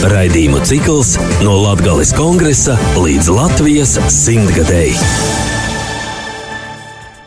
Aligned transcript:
Raidījumu 0.00 0.62
cikls 0.64 1.10
no 1.44 1.58
Latvijas 1.60 2.14
kongresa 2.16 2.72
līdz 2.96 3.26
Latvijas 3.36 3.90
simtgadēji. 4.08 4.94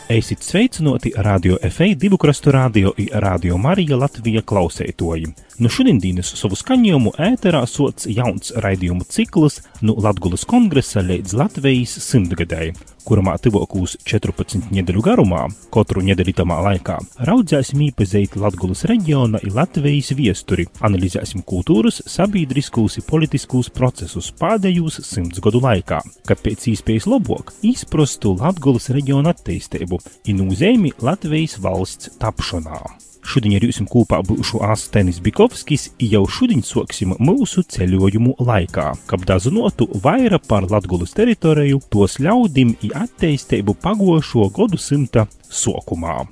Esiet 0.10 0.42
sveicināti 0.42 1.12
Radio 1.22 1.60
FA 1.70 1.92
divu 1.94 2.18
krastu 2.18 2.50
radio 2.56 2.96
un 2.98 3.12
Radio 3.14 3.60
Marija 3.62 4.00
Latvija 4.02 4.42
klausētoji. 4.42 5.30
Nu 5.62 5.70
šodienas 5.70 6.34
savu 6.40 6.58
skaņojumu 6.58 7.14
ēterā 7.22 7.62
sots 7.70 8.10
jauns 8.10 8.50
raidījumu 8.58 9.06
cikls 9.06 9.62
no 9.86 9.94
Latvijas 9.94 10.48
kongresa 10.50 11.06
līdz 11.06 11.38
Latvijas 11.44 11.94
simtgadēji, 12.08 12.74
kurā 13.08 13.36
tuvākos 13.44 13.96
14 14.08 14.72
nedēļu 14.74 15.04
garumā, 15.06 15.46
katru 15.74 16.04
nedēļu 16.06 16.36
tamā 16.40 16.60
laikā, 16.68 16.98
raudzēsim 17.30 17.84
īpazīt 17.90 18.38
Latvijas 18.40 18.86
reģiona 18.90 19.42
un 19.44 19.56
Latvijas 19.56 20.14
viesturi, 20.18 20.68
analizēsim 20.84 21.46
kultūras, 21.48 22.02
sabiedriskos 22.10 23.00
un 23.02 23.08
politiskus 23.08 23.72
procesus 23.74 24.32
pēdējos 24.40 25.02
simts 25.08 25.44
gadu 25.44 25.64
laikā, 25.64 26.02
kā 26.28 26.40
pēc 26.40 26.68
iespējas 26.74 27.10
labāk 27.12 27.56
izprastu 27.62 28.36
Latvijas 28.40 28.92
reģiona 28.96 29.36
attīstību 29.36 30.02
un 30.04 30.44
nozīmi 30.44 30.96
Latvijas 31.04 31.60
valsts 31.64 32.16
tapšanā. 32.22 33.13
Šodien 33.24 33.56
ar 33.58 33.66
jums 33.66 33.80
kopā 33.90 34.20
būšu 34.28 34.62
Astenis 34.68 35.22
Bikovskis, 35.24 35.90
jau 36.02 36.26
šodien 36.28 36.64
sāksim 36.66 37.16
mūsu 37.24 37.64
ceļojumu 37.74 38.36
laikā, 38.44 38.92
kad 39.08 39.26
dazinotu 39.28 39.88
vairāk 40.04 40.48
par 40.50 40.68
Latvijas 40.70 41.16
teritoriju, 41.18 41.82
tos 41.94 42.20
ļaudim 42.24 42.76
un 42.84 42.96
attīstību 43.06 43.78
pagošo 43.84 44.50
gadu 44.54 44.80
simta 44.80 45.28
sokumā. 45.50 46.24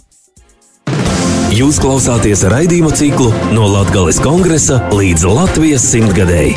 Jūs 1.52 1.82
klausāties 1.84 2.46
raidījumu 2.48 2.94
ciklu 2.96 3.32
no 3.56 3.66
Latvijas 3.72 4.22
kongresa 4.24 4.80
līdz 4.96 5.28
Latvijas 5.28 5.84
simtgadēji. 5.92 6.56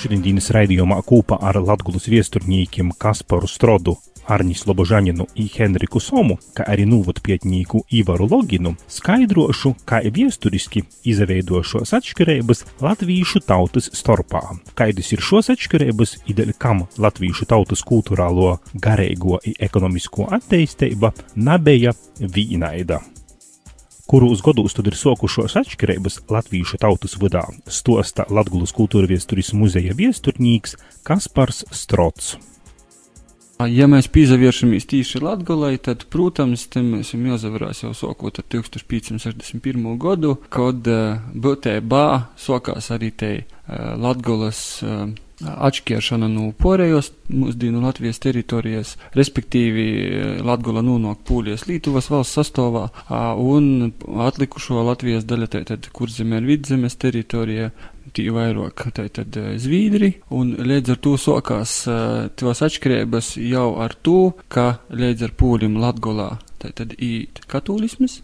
Šodienas 0.00 0.46
raidījumā 0.56 0.96
kopā 1.04 1.36
ar 1.44 1.58
Latvijas 1.60 2.06
viesturniekiem 2.08 2.94
Kasparu 2.96 3.48
Strodu, 3.50 3.98
Arņģis 4.32 4.62
Lobožaninu 4.70 5.26
un 5.28 5.50
Henriku 5.52 6.00
Somu, 6.00 6.38
kā 6.56 6.64
arī 6.72 6.86
nūvotpietnieku 6.88 7.82
Ivaru 8.00 8.30
Loginu, 8.30 8.72
skaidrošu, 8.88 9.74
kā 9.84 10.00
viesturiski 10.08 10.86
izveidošos 11.04 11.92
atšķirības 12.00 12.64
latviešu 12.80 13.44
tautas 13.44 13.92
starpā. 14.00 14.40
Kādas 14.72 15.12
ir 15.12 15.20
šos 15.20 15.52
atšķirības, 15.52 16.16
ideļ 16.32 16.56
kam 16.56 16.86
latviešu 16.96 17.50
tautas 17.52 17.84
kultūrālo, 17.84 18.56
garīgo 18.72 19.36
un 19.44 19.56
ekonomisko 19.68 20.30
attīstība 20.40 21.12
nebija 21.36 21.92
vīnaida 22.20 23.02
kurus 24.10 24.40
gados 24.42 24.74
tad 24.74 24.88
ir 24.90 24.96
sokušos 24.98 25.54
atšķirības 25.60 26.16
latviešu 26.34 26.80
tautas 26.82 27.12
vadā, 27.22 27.44
stosta 27.70 28.24
Latgulas 28.26 28.72
kultūra 28.74 29.06
viesturis 29.06 29.52
muzeja 29.54 29.94
viesturnieks 29.94 30.74
Kaspars 31.06 31.62
Strots. 31.70 32.32
Ja 33.70 33.86
mēs 33.92 34.08
pievēršamies 34.10 34.88
tieši 34.90 35.20
Latvijai, 35.22 35.76
tad, 35.84 36.08
protams, 36.10 36.64
te 36.72 36.82
mēs 36.82 37.12
esam 37.12 37.28
jāzavarās 37.28 37.84
jau 37.84 37.92
sākot 37.94 38.40
ar 38.40 38.46
1561. 38.50 39.86
gadu, 40.00 40.34
kad 40.50 40.90
būtībā 41.46 42.04
sākās 42.40 42.90
arī 42.96 43.12
te 43.14 43.34
Latvijas 43.68 44.80
atšķiršana 45.40 46.28
no 46.30 46.50
pārējos 46.60 47.10
mūsdienu 47.32 47.82
Latvijas 47.84 48.20
teritorijas, 48.22 48.96
respektīvi 49.16 49.86
Latgola 50.44 50.82
nonāk 50.84 51.22
Pūlijas 51.28 51.66
Lietuvas 51.68 52.10
valsts 52.12 52.36
sastāvā, 52.38 52.88
un 53.40 53.92
atlikušo 54.26 54.84
Latvijas 54.86 55.26
daļa, 55.28 55.50
tātad 55.56 55.88
kurzemē 55.96 56.40
un 56.42 56.50
vidzemes 56.50 56.98
teritorija, 57.00 57.70
tī 58.16 58.26
vairāk 58.34 58.88
tātad 58.96 59.36
Zvīdri, 59.62 60.12
un 60.34 60.56
līdz 60.66 60.96
ar 60.96 61.02
to 61.04 61.16
sokās 61.20 61.76
tos 62.40 62.62
atšķirības 62.66 63.36
jau 63.46 63.68
ar 63.82 63.94
to, 63.94 64.32
ka 64.50 64.80
līdz 64.90 65.28
ar 65.28 65.36
Pūlim 65.38 65.78
Latgolā 65.80 66.32
tātad 66.60 66.94
ir 67.00 67.40
katolisms, 67.50 68.20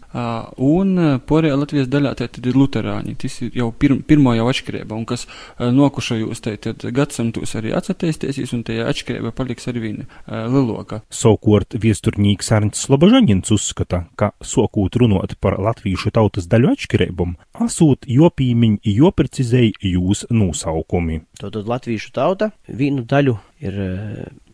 un 0.61 0.93
pārējā 1.27 1.57
Latvijas 1.57 1.89
daļā 1.91 2.13
tātad 2.21 2.47
ir 2.47 2.57
luterāņi. 2.57 3.15
Tas 3.21 3.39
ir 3.45 3.57
jau 3.57 3.71
pirm, 3.73 4.03
pirmo 4.07 4.33
jau 4.37 4.47
atšķirība, 4.51 4.97
un 4.97 5.05
kas 5.09 5.25
nokušajos 5.59 6.43
tātad 6.45 6.85
gadsimtos 6.95 7.55
arī 7.59 7.73
atsatīstīsies, 7.77 8.53
un 8.55 8.63
tajā 8.67 8.87
atšķirība 8.91 9.33
paliks 9.37 9.67
ar 9.71 9.79
vienu 9.81 10.07
liloka. 10.27 11.01
Savukārt 11.13 11.77
viesturnīgs 11.81 12.51
Arnts 12.55 12.85
Slobožaņins 12.87 13.51
uzskata, 13.55 14.05
ka 14.19 14.31
sokūt 14.41 14.99
runot 15.01 15.37
par 15.43 15.59
latviešu 15.61 16.13
tautas 16.15 16.47
daļu 16.49 16.73
atšķirībām, 16.75 17.35
asūt 17.67 18.07
jopīmiņ, 18.11 18.79
joprecizēj 18.87 19.73
jūs 19.91 20.27
nosaukumi. 20.33 21.23
Tātad 21.41 21.69
latviešu 21.69 22.13
tauta 22.15 22.51
vienu 22.67 23.05
daļu 23.07 23.37
ir 23.63 23.79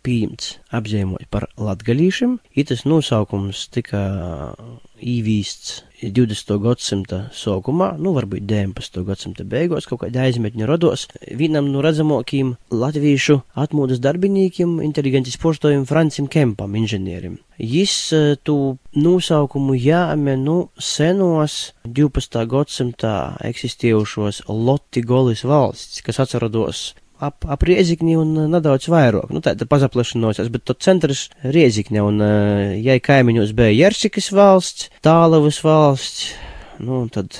pieņemts 0.03 0.57
apzīmot 0.75 1.27
par 1.33 1.47
latgalīšiem, 1.57 2.37
ir 2.55 2.69
tas 2.69 2.83
nosaukums 2.87 3.67
tika 3.73 4.03
īvīsts 5.03 5.81
20. 6.03 6.57
gadsimta 6.63 7.19
sākumā, 7.35 7.93
nu 8.01 8.11
varbūt 8.15 8.43
19. 8.47 9.03
gadsimta 9.07 9.45
beigās, 9.47 9.87
kaut 9.87 10.01
kāda 10.03 10.25
aizmetņa 10.27 10.67
rados, 10.67 11.05
vienam 11.31 11.69
no 11.71 11.83
redzamākajiem 11.83 12.55
latviešu 12.73 13.39
atmodas 13.59 14.01
darbiniekiem, 14.03 14.79
inteligences 14.83 15.39
poštojiem 15.39 15.85
Francim 15.87 16.27
Kempam, 16.31 16.75
inženierim. 16.75 17.37
Jis 17.57 17.95
tu 18.43 18.57
nosaukumu 18.97 19.77
jāme 19.77 20.35
nu 20.39 20.57
senos 20.79 21.71
12. 21.87 22.43
gadsimtā 22.51 23.15
eksistējušos 23.51 24.43
Lotti 24.49 25.05
Golis 25.05 25.45
valsts, 25.47 26.03
kas 26.03 26.19
atcerados 26.23 26.91
ap, 27.27 27.47
ap 27.47 27.65
Riezikni 27.67 28.17
un 28.19 28.33
nedaudz 28.51 28.89
vairāk. 28.91 29.31
Nu, 29.33 29.41
tāda 29.43 29.67
pazaplašanosies, 29.69 30.51
bet 30.53 30.65
to 30.67 30.75
centrs 30.75 31.27
Riezikne 31.43 32.03
un, 32.05 32.21
ja 32.79 32.97
kaimiņos 32.99 33.53
bija 33.57 33.73
Jersikas 33.75 34.31
valsts, 34.35 34.89
Tālavas 35.03 35.61
valsts, 35.63 36.33
nu, 36.83 37.05
tad 37.13 37.37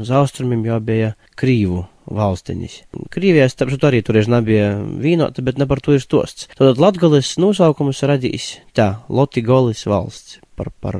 uz 0.00 0.12
austrumiem 0.14 0.64
jau 0.66 0.78
bija 0.84 1.14
Krīvu 1.38 1.84
valstiņas. 2.12 2.78
Krievijā, 3.12 3.46
starp 3.50 3.74
citu, 3.74 3.88
arī 3.88 4.02
toreiz 4.04 4.28
nebija 4.30 4.74
vīnota, 4.80 5.44
bet 5.44 5.60
ne 5.60 5.68
par 5.70 5.82
to 5.84 5.94
ir 5.96 6.02
stosts. 6.02 6.48
Tad 6.58 6.80
Latgales 6.82 7.36
nosaukums 7.40 8.02
radīs 8.08 8.56
tā, 8.76 9.04
Lotigolis 9.08 9.84
valsts 9.88 10.40
par, 10.58 10.72
par 10.82 10.98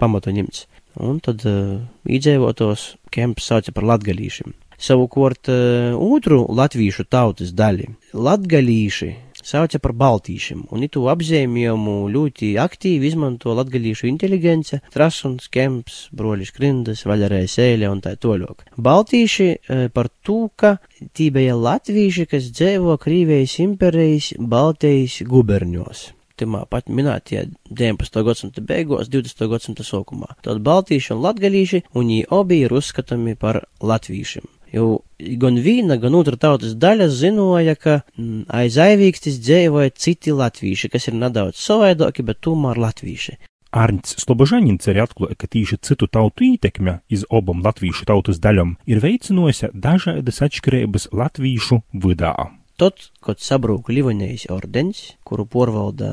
pamatu 0.00 0.34
ņemts. 0.34 0.66
Un 1.02 1.18
tad 1.18 1.42
uh, 1.48 1.80
iedzīvotos 2.06 2.92
kemps 3.14 3.48
sauca 3.50 3.74
par 3.74 3.86
latgalīšiem. 3.88 4.54
Savukārt 4.80 5.50
otru 5.50 6.44
latviešu 6.50 7.06
tautas 7.10 7.54
daļu 7.54 7.92
latgalīši 8.14 9.12
sauca 9.44 9.78
par 9.82 9.92
baltīšiem, 10.00 10.64
un 10.72 10.86
itu 10.86 11.04
apzīmējumu 11.12 11.96
ļoti 12.14 12.54
aktīvi 12.60 13.10
izmanto 13.10 13.52
latgalīšu 13.58 14.08
inteligence, 14.08 14.80
Trasuns, 14.94 15.50
Kemps, 15.52 16.08
Broļis 16.16 16.54
Krindas, 16.56 17.04
Vaļarēja 17.08 17.52
Sēļa 17.54 17.92
un 17.92 18.02
tā 18.04 18.14
toļok. 18.20 18.66
Baltīši 18.88 19.48
par 19.94 20.10
to, 20.24 20.48
ka 20.56 20.76
tī 21.12 21.30
bija 21.34 21.58
latvieši, 21.60 22.28
kas 22.30 22.50
dzēvo 22.56 22.96
Krīvijas 23.04 23.58
imperijas 23.64 24.34
Baltijas 24.40 25.20
guberņos 25.28 26.10
timā 26.34 26.64
pat 26.66 26.88
minētie 26.90 27.44
19. 27.70 28.24
gadsimta 28.26 28.62
beigās, 28.66 29.06
20. 29.06 29.46
gadsimta 29.52 29.86
sākumā. 29.86 30.32
Tad 30.42 30.64
baltīši 30.66 31.12
un 31.14 31.22
latgalīši, 31.22 31.84
un 31.94 32.08
viņi 32.08 32.24
abi 32.34 32.58
ir 32.64 32.74
uzskatāmi 32.74 33.36
par 33.38 33.60
latvīšiem. 33.78 34.48
Jo 34.74 35.04
gan 35.38 35.58
viena, 35.62 35.96
gan 36.02 36.16
otra 36.18 36.36
tautas 36.40 36.74
daļa 36.82 37.06
zināja, 37.14 37.76
ka 37.78 38.00
mm, 38.18 38.46
aiz 38.50 38.78
aivīkstis 38.80 39.38
dzīvoja 39.44 39.94
citi 39.94 40.34
latvieši, 40.34 40.90
kas 40.90 41.06
ir 41.10 41.18
nedaudz 41.20 41.60
savādāki, 41.62 42.24
bet 42.26 42.42
tomēr 42.42 42.80
latvieši. 42.82 43.38
Arņts 43.74 44.20
Slobožaņins 44.22 44.90
arī 44.90 45.02
atklāja, 45.02 45.38
ka 45.38 45.50
tīši 45.50 45.80
citu 45.82 46.06
tautu 46.10 46.46
ietekme 46.46 47.00
iz 47.10 47.24
obam 47.26 47.62
latviešu 47.64 48.06
tautas 48.10 48.38
daļam 48.42 48.76
ir 48.86 49.02
veicinojusi 49.02 49.72
dažādas 49.74 50.42
atšķirības 50.46 51.10
latviešu 51.10 51.80
vidā. 52.04 52.34
Tad, 52.74 53.04
kad 53.22 53.38
sabrūka 53.38 53.92
Livonijas 53.94 54.48
ordenis, 54.50 55.12
kuru 55.22 55.44
porvalda 55.46 56.08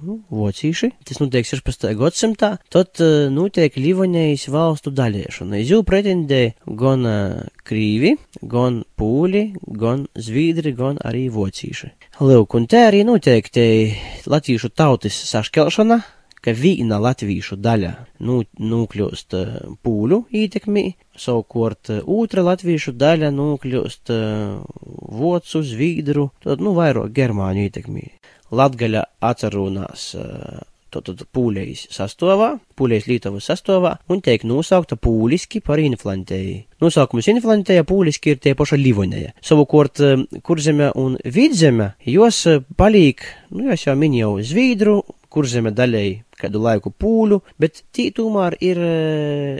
nu, 0.00 0.22
vocīši, 0.32 0.88
tas 1.04 1.20
notiek 1.20 1.44
16. 1.44 1.90
gadsimtā, 2.00 2.54
tad 2.72 3.02
uh, 3.04 3.26
notiek 3.28 3.76
Livonijas 3.76 4.46
valstu 4.48 4.94
daļiešana. 4.96 5.60
Iz 5.60 5.74
jū 5.74 5.82
pretendēja 5.84 6.54
gan 6.80 7.04
uh, 7.04 7.44
krīvi, 7.68 8.14
gan 8.40 8.80
pūļi, 8.96 9.44
gan 9.76 10.06
zvīdri, 10.16 10.72
gan 10.78 10.96
arī 11.04 11.26
vocīši. 11.34 11.92
Lūk, 12.24 12.56
un 12.56 12.64
te 12.64 12.80
arī 12.86 13.04
notiek 13.04 13.52
te 13.52 13.66
latviešu 14.24 14.72
tautas 14.72 15.20
saškelšana, 15.28 16.00
ka 16.40 16.54
viena 16.56 16.96
latviešu 17.02 17.58
daļa 17.60 17.92
nu, 18.24 18.40
nokļūst 18.56 19.36
pūļu 19.84 20.22
ietekmī, 20.40 20.92
savukārt 21.20 21.90
otra 22.02 22.44
latviešu 22.46 22.94
daļa 22.96 23.32
nokļūst 23.34 24.14
vocu, 25.16 25.64
zvīdru, 25.64 26.30
tad 26.44 26.64
nu 26.64 26.76
vairāk 26.76 27.12
germāņu 27.16 27.66
ietekmī. 27.66 28.08
Latgaļa 28.54 29.02
atcerunās 29.26 30.10
tātad 30.96 31.24
pūlējas 31.34 31.86
sastāvā, 31.94 32.52
pūlējas 32.78 33.08
Lietuvas 33.10 33.48
sastāvā, 33.50 33.96
un 34.12 34.22
tiek 34.24 34.44
nosaukta 34.46 34.98
pūliski 35.00 35.60
par 35.64 35.82
inflantēju. 35.82 36.62
Nosaukums 36.82 37.28
inflantēja 37.32 37.86
pūliski 37.88 38.34
ir 38.34 38.40
tie 38.42 38.54
paša 38.58 38.78
livonēja. 38.80 39.34
Savukārt, 39.44 40.02
kurzeme 40.46 40.92
un 40.96 41.18
vidzeme, 41.24 41.94
jos 42.06 42.44
palīk, 42.78 43.26
nu, 43.56 43.70
es 43.74 43.86
jau 43.86 43.96
minēju, 43.98 44.36
Zvīdru, 44.46 45.00
kurzeme 45.32 45.72
daļai 45.76 46.08
kādu 46.40 46.62
laiku 46.62 46.92
pūļu, 46.92 47.40
bet 47.62 47.82
tī 47.96 48.08
tomēr 48.16 48.58
ir 48.64 48.80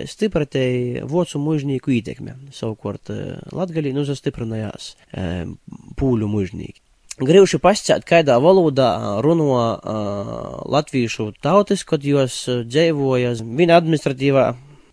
stipratēji 0.09 1.05
vocu 1.09 1.41
mužnieku 1.43 1.95
ietekme. 1.99 2.37
Savukārt, 2.55 3.13
Latgalī 3.57 3.95
nu 3.97 4.05
zastiprinājās 4.09 4.95
pūļu 5.97 6.29
mužnieki. 6.31 6.81
Gribšu 7.17 7.63
pasciet, 7.65 8.03
kādā 8.05 8.35
valodā 8.45 8.91
runo 9.25 9.47
uh, 9.57 10.33
latviešu 10.69 11.31
tautas, 11.41 11.81
kad 11.89 12.03
jūs 12.05 12.43
dzīvoja 12.69 13.31
viņa 13.41 13.79
administratīvā 13.81 14.45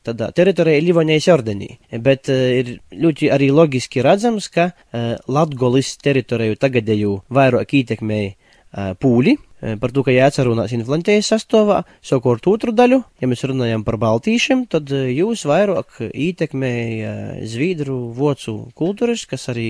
tādā 0.07 0.30
teritorijā 0.31 0.80
Livonijas 0.85 1.27
ordenī, 1.33 1.74
bet 1.91 2.31
uh, 2.31 2.39
ir 2.62 2.77
ļoti 2.95 3.27
arī 3.27 3.50
loģiski 3.51 4.06
redzams, 4.07 4.47
ka 4.47 4.69
uh, 4.71 5.18
Latgolis 5.27 5.97
teritoriju 6.00 6.56
tagadēju 6.63 7.18
vairāk 7.27 7.75
ietekmēja 7.81 8.31
uh, 8.31 8.95
pūļi, 9.03 9.35
uh, 9.35 9.53
par 9.80 9.94
to, 9.95 10.04
ka 10.06 10.13
jāatcerunās 10.15 10.75
inflantējas 10.75 11.33
sastāvā, 11.33 11.81
savukārt 12.04 12.48
otru 12.51 12.75
daļu, 12.75 13.01
ja 13.24 13.31
mēs 13.31 13.45
runājam 13.48 13.86
par 13.88 14.00
baltīšiem, 14.01 14.68
tad 14.71 14.92
uh, 14.94 15.10
jūs 15.10 15.45
vairāk 15.50 16.00
ietekmēja 16.10 17.18
Zvīdru 17.50 18.00
vocu 18.18 18.57
kultūras, 18.77 19.27
kas 19.30 19.50
arī 19.54 19.69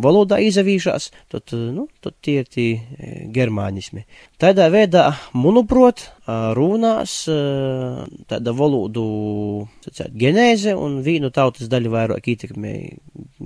valodā 0.00 0.38
izavīšās, 0.42 1.10
tad, 1.32 1.52
nu, 1.74 1.86
tad 2.04 2.16
tie 2.24 2.40
ir 2.42 2.48
tie 2.50 2.68
germānismi. 3.34 4.06
Tādā 4.40 4.70
veidā, 4.72 5.06
manuprāt, 5.36 6.06
runās 6.56 7.16
tāda 8.30 8.54
valodu 8.56 9.04
sacēt, 9.84 10.14
genēze 10.16 10.74
un 10.78 11.00
vīnu 11.06 11.32
tautas 11.34 11.70
daļa 11.72 11.94
vairāk 11.96 12.32
ietekmēja 12.34 12.96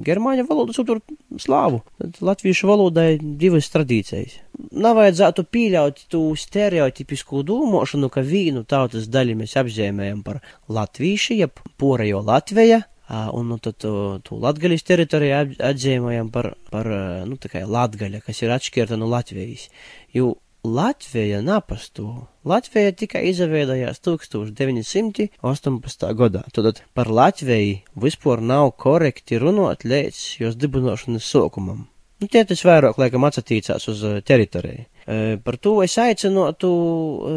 germāņu 0.07 0.49
valodu, 0.51 0.77
citur 0.77 1.03
slāvu. 1.41 1.83
Tad 2.01 2.23
latviešu 2.31 2.71
valodai 2.71 3.15
divas 3.19 3.71
tradīcijas. 3.75 4.44
Nav 4.75 4.97
vajadzētu 4.99 5.45
pieļaut 5.55 6.01
tū 6.11 6.21
stereotipisku 6.39 7.45
domāšanu, 7.47 8.09
ka 8.11 8.25
vīnu 8.27 8.65
tautas 8.67 9.07
daļu 9.13 9.37
mēs 9.39 9.55
apzīmējam 9.61 10.25
par 10.27 10.41
latviešu, 10.67 11.37
jeb 11.39 11.63
porejo 11.79 12.25
Latveja, 12.27 12.83
Un 13.09 13.51
nu, 13.53 13.59
tad 13.61 13.85
to 13.85 14.39
Latgaļas 14.41 14.87
teritoriju 14.89 15.61
atzīmējam 15.61 16.31
par, 16.33 16.55
par 16.73 16.89
nu, 17.29 17.37
Latgaļa, 17.77 18.23
kas 18.25 18.41
ir 18.41 18.49
atšķirta 18.55 18.97
no 18.97 19.05
Latvijas. 19.13 19.69
Jo 20.17 20.41
Latvija 20.65 21.43
napastu. 21.45 22.25
Latvija 22.49 22.97
tikai 22.97 23.29
izveidojās 23.29 24.01
1918. 24.01 26.09
gadā. 26.17 26.49
Tad 26.57 26.81
par 26.97 27.13
Latviju 27.13 27.85
vispār 28.01 28.41
nav 28.41 28.73
korekti 28.81 29.37
runāt 29.43 29.85
līdz 29.85 30.41
jos 30.41 30.57
dibinošanas 30.57 31.29
sākumam. 31.29 31.85
Nu, 32.25 32.31
tie 32.33 32.45
tas 32.49 32.63
vairāk, 32.65 32.97
laikam, 32.97 33.27
atsatīcās 33.29 33.85
uz 33.93 34.01
teritoriju. 34.25 34.87
E, 35.05 35.37
par 35.45 35.59
to 35.61 35.77
es 35.85 35.99
aicinotu 36.01 36.71
e, 36.73 37.35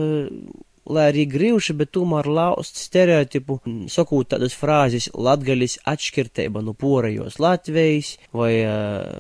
lai 0.88 1.07
arī 1.12 1.25
grīvši, 1.28 1.75
bet 1.78 1.92
tomēr 1.95 2.30
laust 2.31 2.80
stereotipu, 2.80 3.60
sakot 3.92 4.30
tādas 4.31 4.56
frāzes 4.56 5.10
latgaļis 5.12 5.81
atšķirteiba 5.92 6.63
no 6.63 6.74
porejos 6.78 7.39
Latvijas 7.44 8.16
vai 8.36 8.54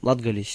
latgaļis 0.07 0.53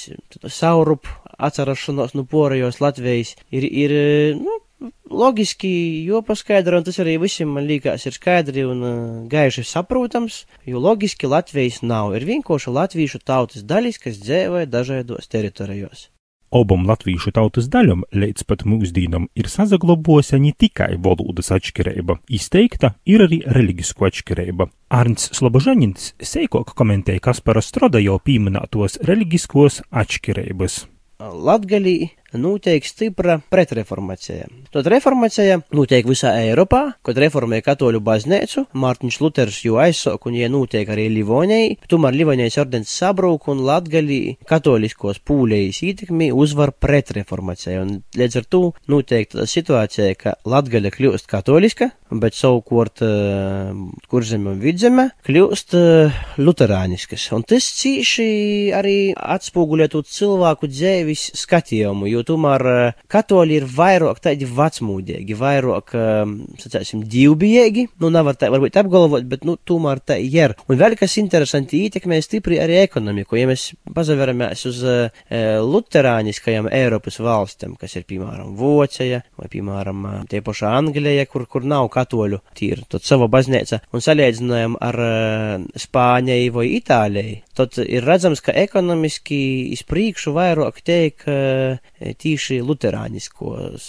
saurup 0.48 1.10
atcerašanos 1.36 2.16
no 2.16 2.24
porejos 2.28 2.80
Latvijas 2.80 3.36
ir, 3.52 3.66
ir 3.68 3.94
nu, 4.40 4.61
loģiski, 5.10 5.72
jo 6.06 6.22
paskaidro, 6.26 6.80
un 6.80 6.86
tas 6.86 6.98
arī 7.02 7.18
visiem 7.22 7.52
man 7.56 7.68
liekas 7.68 8.06
ir 8.08 8.16
skaidri 8.16 8.64
un 8.68 8.86
uh, 8.86 8.96
gaiši 9.32 9.66
saprotams, 9.68 10.42
jo 10.68 10.82
loģiski 10.82 11.30
Latvijas 11.30 11.82
nav, 11.82 12.16
ir 12.18 12.26
vienkārši 12.28 12.74
latviešu 12.78 13.22
tautas 13.26 13.66
daļas, 13.68 14.00
kas 14.02 14.18
dzēvē 14.22 14.66
dažādos 14.70 15.30
teritorijos. 15.32 16.08
Obam 16.52 16.82
latviešu 16.84 17.30
tautas 17.32 17.64
daļam 17.72 18.02
līdz 18.12 18.44
pat 18.44 18.66
mūsdīnam 18.68 19.30
ir 19.40 19.46
sazaglobojusi 19.48 20.36
ne 20.42 20.50
tikai 20.52 20.98
valodas 21.00 21.48
atšķirība, 21.56 22.18
izteikta 22.28 22.90
ir 23.08 23.24
arī 23.24 23.38
reliģisku 23.56 24.04
atšķirība. 24.10 24.66
Arns 24.92 25.30
Slobožanins 25.32 26.10
seikok 26.20 26.74
komentēja 26.76 27.24
Kaspara 27.24 27.64
Stroda 27.64 28.02
jau 28.04 28.18
pieminētos 28.20 29.00
reliģiskos 29.08 29.80
atšķirības. 29.88 30.82
Latgalī 31.22 32.12
notiek 32.38 32.84
stipra 32.86 33.38
pretreformācija. 33.52 34.48
Tad 34.72 34.88
reformācija 34.90 35.60
notiek 35.74 36.06
visā 36.08 36.34
Eiropā, 36.42 36.82
kad 37.04 37.18
reformēja 37.20 37.66
katoļu 37.70 38.02
baznīcu, 38.04 38.66
Mārtiņš 38.72 39.18
Luters 39.22 39.60
jau 39.66 39.78
aizsāk 39.82 40.26
un 40.28 40.36
ja 40.38 40.48
notiek 40.52 40.88
arī 40.92 41.08
Livonijai, 41.12 41.76
tomēr 41.90 42.16
Livonijas 42.16 42.58
ordens 42.62 42.92
sabrūk 42.92 43.48
un 43.52 43.62
Latgalī 43.66 44.36
katoliskos 44.48 45.20
pūlējas 45.26 45.82
ietekmi 45.88 46.30
uzvar 46.32 46.72
pretreformācija. 46.72 47.82
Un 47.84 47.98
līdz 48.18 48.40
ar 48.40 48.48
to 48.48 48.62
notiek 48.90 49.30
tāda 49.32 49.48
situācija, 49.50 50.16
ka 50.18 50.36
Latgaļa 50.48 50.92
kļūst 50.94 51.28
katoliska, 51.30 51.90
bet 52.12 52.36
savukārt 52.36 53.02
uh, 53.04 53.72
kurzeme 54.10 54.52
un 54.52 54.60
vidzeme 54.62 55.08
kļūst 55.26 55.76
uh, 55.78 56.22
luterāniskas. 56.40 57.28
Un 57.36 57.44
tas 57.48 57.68
cīši 57.78 58.28
arī 58.76 58.96
atspoguļo 59.16 59.88
to 59.92 60.02
cilvēku 60.06 60.68
dzēvis 60.70 61.30
skatījumu, 61.42 62.08
jo 62.12 62.21
tomēr 62.26 62.64
eh, 62.70 63.00
katoļi 63.12 63.58
ir 63.60 63.66
vairāk 63.68 64.20
tādi 64.24 64.48
vecmūdīgi, 64.48 65.36
vairāk, 65.38 65.94
eh, 65.96 66.34
sacēsim, 66.62 67.04
divbijīgi, 67.12 67.86
nu, 68.02 68.10
nevar 68.14 68.38
tā 68.38 68.50
varbūt 68.52 68.78
apgalvot, 68.82 69.26
bet, 69.28 69.46
nu, 69.48 69.56
tomēr 69.56 70.02
tā 70.04 70.18
ir. 70.22 70.56
Un 70.68 70.80
vēl 70.80 70.96
kas 71.00 71.16
interesanti 71.20 71.84
ietekmē 71.86 72.20
stipri 72.24 72.60
arī 72.62 72.80
ekonomiku, 72.82 73.38
ja 73.38 73.48
mēs 73.50 73.70
pazaveramies 73.94 74.64
uz 74.68 74.80
uh, 74.86 75.22
luterāniskajām 75.62 76.68
Eiropas 76.72 77.18
valstīm, 77.22 77.74
kas 77.80 77.96
ir, 77.98 78.06
piemēram, 78.08 78.54
Vocija, 78.58 79.22
vai, 79.38 79.48
piemēram, 79.52 80.04
tie 80.30 80.42
pašā 80.44 80.72
Anglija, 80.78 81.26
kur, 81.30 81.46
kur 81.50 81.66
nav 81.68 81.88
katoļu 81.92 82.40
tīri, 82.58 82.86
tad 82.92 83.06
sava 83.06 83.28
baznīca, 83.32 83.82
un 83.92 84.04
salīdzinājam 84.04 84.76
ar 84.82 85.00
uh, 85.02 85.66
Spāņai 85.82 86.40
vai 86.54 86.66
Itālijai, 86.76 87.36
tad 87.58 87.78
ir 87.82 88.06
redzams, 88.06 88.42
ka 88.44 88.54
ekonomiski 88.62 89.40
izpriekšu 89.76 90.34
vairāk 90.36 90.82
tiek 90.84 91.26
uh, 91.28 91.80
tīši 92.18 92.60
luterāniskos 92.64 93.88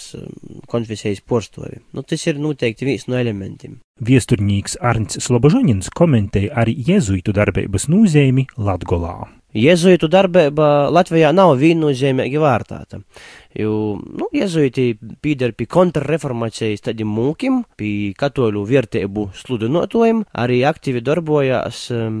konfesijas 0.70 1.22
porstovi. 1.26 1.80
Nu, 1.92 2.02
tas 2.02 2.26
ir 2.26 2.40
noteikti 2.42 2.88
viens 2.88 3.06
no 3.10 3.18
elementiem. 3.20 3.78
Viesturnieks 4.04 4.78
Arns 4.82 5.20
Slobožanins 5.22 5.92
komentēja 5.94 6.54
arī 6.64 6.74
jēzuitu 6.88 7.34
darbības 7.36 7.88
nozīmi 7.92 8.48
Latgolā. 8.58 9.18
Jēzuitu 9.54 10.08
darbība 10.10 10.88
Latvijā 10.90 11.28
nav 11.30 11.52
viennozīmīgi 11.60 12.40
vērtāta. 12.42 12.98
Jo, 13.54 13.94
nu, 14.02 14.26
jezuīti 14.34 14.96
pīder 15.22 15.52
pie 15.54 15.68
kontrreformācijas 15.70 16.82
tādiem 16.88 17.10
mūkiem, 17.14 17.60
pie 17.78 18.10
katoļu 18.18 18.64
vērtību 18.66 19.28
sludinotojiem, 19.38 20.24
arī 20.42 20.56
aktīvi 20.66 21.02
darbojās 21.06 21.84
um, 21.94 22.16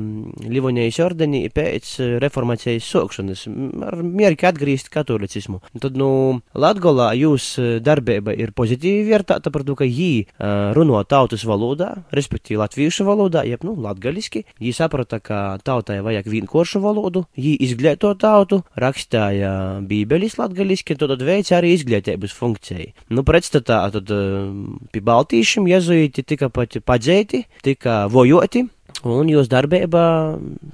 Livonijas 0.46 1.00
ordenī 1.02 1.42
pēc 1.50 1.90
reformācijas 2.22 2.86
sokšanas, 2.86 3.46
ar 3.88 3.98
mierīgi 4.04 4.46
atgriezt 4.46 4.92
katolicismu. 4.94 5.58
Tad, 5.82 5.98
nu, 5.98 6.10
Latgolā 6.54 7.10
jūs 7.18 7.48
darbība 7.82 8.36
ir 8.38 8.54
pozitīvi 8.54 9.08
vērtāta 9.10 9.50
par 9.50 9.66
to, 9.66 9.74
ka 9.78 9.88
jī 9.88 10.12
uh, 10.22 10.70
runo 10.76 11.02
tautas 11.02 11.42
valodā, 11.48 11.90
respektīvi 12.14 12.60
latviešu 12.62 13.08
valodā, 13.08 13.42
jeb, 13.48 13.66
nu, 13.66 13.74
latgaliski. 13.74 14.44
Jī 14.62 14.70
saprata, 14.76 15.18
ka 15.18 15.42
tautai 15.66 15.98
vajag 16.04 16.30
vienkāršu 16.30 16.78
valodu, 16.84 17.26
jī 17.34 17.56
izglīto 17.66 18.14
tautu, 18.22 18.62
rakstāja 18.78 19.82
bībelis 19.82 20.38
latgaliski, 20.38 20.94
tad 20.94 21.23
veica 21.26 21.58
arī 21.58 21.74
izglītības 21.74 22.34
funkciju. 22.36 22.92
Nu, 23.14 23.24
pretstatā 23.26 23.80
tad 23.94 24.12
pie 24.92 25.02
baltīšiem 25.04 25.68
jezuīti 25.70 26.24
tika 26.26 26.50
pat 26.52 26.78
padzēti, 26.84 27.44
tika 27.64 28.04
vojoti. 28.12 28.66
Un 29.04 29.28
jūs 29.28 29.48
darbībā 29.52 30.04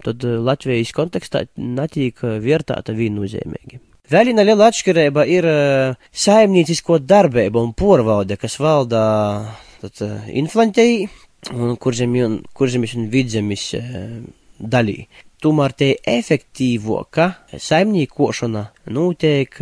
tad 0.05 0.23
Latvijas 0.23 0.93
kontekstā 0.95 1.47
netiek 1.57 2.21
vērtāta 2.21 2.95
viennozīmīgi. 2.95 3.81
Vēl 4.11 4.33
viena 4.33 4.43
liela 4.43 4.69
atšķirība 4.71 5.25
ir 5.31 5.47
saimniecisko 6.11 6.99
darbība 6.99 7.63
un 7.63 7.73
porvalde, 7.79 8.35
kas 8.39 8.59
valda 8.59 9.03
tad, 9.81 10.03
inflantei 10.35 11.05
un 11.55 11.77
kurzemis 11.81 12.97
un 12.99 13.07
vidzemis 13.13 13.69
dalī. 14.59 15.05
Tomēr 15.41 15.73
te 15.73 15.87
efektīvāka 16.05 17.31
saimniekošana 17.57 18.65
notiek 18.93 19.55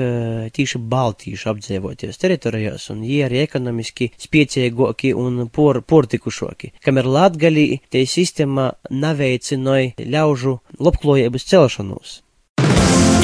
tīši 0.55 0.81
baltīšu 0.91 1.53
apdzīvoties 1.53 2.19
teritorijās, 2.19 2.89
un 2.91 3.05
viņi 3.05 3.21
arī 3.29 3.45
ekonomiski 3.45 4.11
spēcīgāki 4.19 5.13
un 5.15 5.45
por, 5.55 5.79
portikušāki. 5.87 6.73
Kamēr 6.83 7.07
Latgalī 7.07 7.69
te 7.95 8.03
sistēma 8.11 8.73
neveicināja 8.91 9.95
ļaužu 10.03 10.59
labklājības 10.83 11.47
celšanos. 11.53 12.19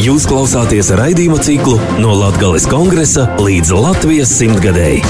Jūs 0.04 0.24
klausāties 0.30 0.92
raidījuma 0.94 1.42
ciklu 1.42 1.80
no 2.02 2.14
Latgales 2.18 2.68
kongresa 2.70 3.26
līdz 3.42 3.74
Latvijas 3.78 4.30
simtgadēji. 4.38 5.02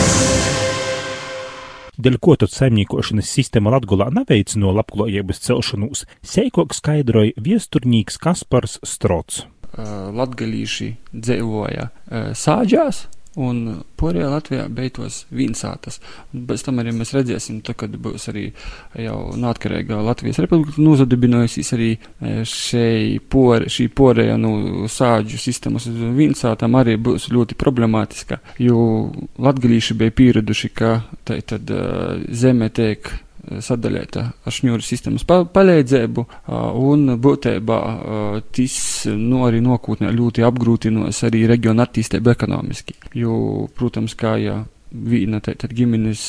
Dēļ 1.98 2.18
ko 2.22 2.36
tad 2.40 2.52
saimniekošanas 2.54 3.30
sistēma 3.36 3.72
Latgulā 3.76 4.10
neveicino 4.14 4.72
labklājības 4.74 5.42
celšanos, 5.46 6.04
seikok 6.24 6.74
skaidroja 6.76 7.34
viesturnīgs 7.40 8.18
Kaspars 8.22 8.78
Strots. 8.86 9.44
Latgalīši 9.74 10.92
dzīvoja 11.10 11.88
sāģās, 12.38 13.06
un 13.40 13.80
porējā 13.98 14.28
Latvijā 14.30 14.66
beidzos 14.72 15.24
vīnsātas. 15.34 16.00
Bez 16.32 16.64
tam 16.66 16.78
arī 16.82 16.94
mēs 16.94 17.14
redzēsim, 17.16 17.60
to, 17.66 17.74
kad 17.78 17.94
būs 18.00 18.28
arī 18.32 18.46
jau 19.00 19.18
neatkarīgā 19.40 19.98
Latvijas 20.04 20.40
republika 20.44 20.82
nozadibinājusies 20.82 21.72
arī 21.76 21.90
šei 22.48 23.18
por, 23.30 23.66
šī 23.70 23.88
porēja 23.96 24.38
nu 24.40 24.86
sāģu 24.90 25.40
sistēmas 25.40 25.88
uz 25.90 26.00
vīnsātām 26.18 26.78
arī 26.78 26.96
būs 27.00 27.30
ļoti 27.34 27.58
problemātiska, 27.58 28.40
jo 28.62 29.10
latgalīši 29.42 29.98
bija 29.98 30.14
pieraduši, 30.22 30.72
ka 30.74 30.96
tā 31.26 31.40
tad 31.44 31.70
zeme 32.30 32.70
tiek 32.74 33.10
sadaļēta 33.64 34.24
ar 34.44 34.54
šņūru 34.56 34.84
sistēmas 34.84 35.26
pa 35.28 35.42
palīdzību, 35.44 36.26
un 36.84 37.16
būtībā 37.24 37.78
tas 38.54 38.76
nu, 39.10 39.42
arī 39.48 39.62
nākotnē 39.64 40.12
ļoti 40.14 40.46
apgrūtinos 40.46 41.24
arī 41.28 41.44
reģionu 41.50 41.84
attīstību 41.84 42.32
ekonomiski. 42.34 42.96
Jo, 43.18 43.66
protams, 43.76 44.16
kā 44.18 44.36
jau 44.42 44.62
vīna 44.94 45.40
tad 45.44 45.64
ģimenes 45.74 46.22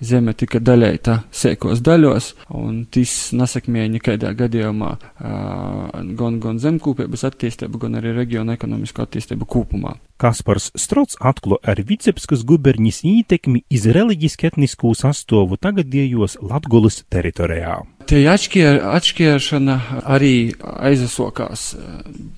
zeme 0.00 0.34
tika 0.38 0.60
daļēta 0.62 1.16
sēkos 1.34 1.82
daļos, 1.84 2.30
un 2.56 2.84
tas 2.92 3.14
nesakmēja 3.36 3.90
nekādā 3.96 4.30
gadījumā 4.38 4.92
gan, 5.18 6.38
gan 6.42 6.60
zemkūpības 6.62 7.26
attīstību, 7.30 7.82
gan 7.82 7.98
arī 8.00 8.14
reģiona 8.20 8.54
ekonomisko 8.58 9.04
attīstību 9.06 9.48
kopumā. 9.50 9.96
Kaspars 10.20 10.68
Strots 10.76 11.16
atklo 11.20 11.56
ar 11.64 11.80
Vicepskas 11.88 12.42
guberņas 12.44 13.00
ītekmi 13.08 13.62
iz 13.72 13.86
reliģiski 13.88 14.50
etniskū 14.50 14.92
sastovu 14.98 15.56
tagadējos 15.56 16.36
Latgulas 16.44 17.00
teritorijā. 17.08 17.80
Te 18.10 18.20
atšķier, 18.28 18.82
atšķiršana 18.98 19.78
arī 20.04 20.52
aizasokās 20.60 21.72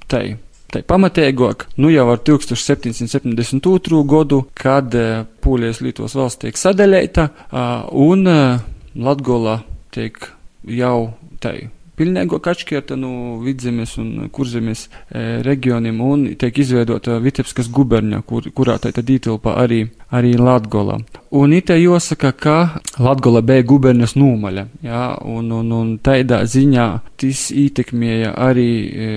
tai 0.07 0.37
tai 0.73 0.83
pamatīgāk, 0.89 1.67
nu 1.83 1.93
jau 1.93 2.07
ar 2.13 2.23
1772. 2.25 4.03
gadu, 4.09 4.43
kad 4.57 4.97
Pūlijas 5.45 5.83
Lietuvas 5.85 6.17
valsts 6.17 6.45
tiek 6.47 6.59
sadalīta, 6.61 7.29
un 7.93 8.25
Latgola 8.93 9.61
tiek 9.93 10.19
jau 10.69 11.13
tai 11.43 11.71
pilnīgāk 11.99 12.49
atšķirta 12.53 12.97
no 12.99 13.39
vidzemes 13.43 13.95
un 14.01 14.29
kurzemes 14.33 14.87
e, 14.89 15.43
reģioniem 15.45 16.01
un 16.03 16.25
tiek 16.41 16.59
izveidota 16.65 17.19
Vitebskas 17.23 17.69
guberņa, 17.73 18.23
kur, 18.29 18.49
kurā 18.57 18.79
tā 18.83 18.93
tad 18.97 19.11
ietilpa 19.13 19.57
arī, 19.61 19.85
arī 20.15 20.33
Latgola. 20.41 20.99
Un 21.37 21.55
itē 21.57 21.77
jāsaka, 21.79 22.33
ka 22.33 22.57
Latgola 23.03 23.43
bija 23.45 23.67
guberņas 23.69 24.17
nūmaļa, 24.19 24.67
jā, 24.87 25.05
un, 25.29 25.53
un, 25.61 25.75
un 25.77 25.93
tādā 26.03 26.43
ziņā 26.49 26.89
tas 27.21 27.45
ietekmēja 27.55 28.35
arī 28.49 28.71
e, 28.89 29.13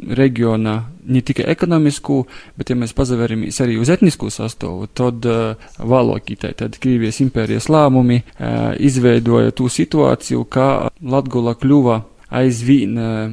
reģiona 0.00 0.74
ne 1.10 1.22
tikai 1.24 1.46
ekonomisku, 1.52 2.20
bet, 2.58 2.70
ja 2.70 2.78
mēs 2.78 2.94
pazaveramies 2.96 3.60
arī 3.64 3.78
uz 3.80 3.90
etnisku 3.92 4.30
sastāvu, 4.32 4.88
tad 4.96 5.26
uh, 5.28 5.70
Valokītē, 5.78 6.52
tad 6.58 6.78
Krievijas 6.82 7.20
impērijas 7.24 7.70
lēmumi 7.72 8.20
uh, 8.22 8.72
izveidoja 8.78 9.54
tū 9.56 9.68
situāciju, 9.72 10.46
ka 10.50 10.66
Latgola 11.00 11.56
kļuva 11.58 12.00
aizvien 12.40 12.98
uh, 13.00 13.32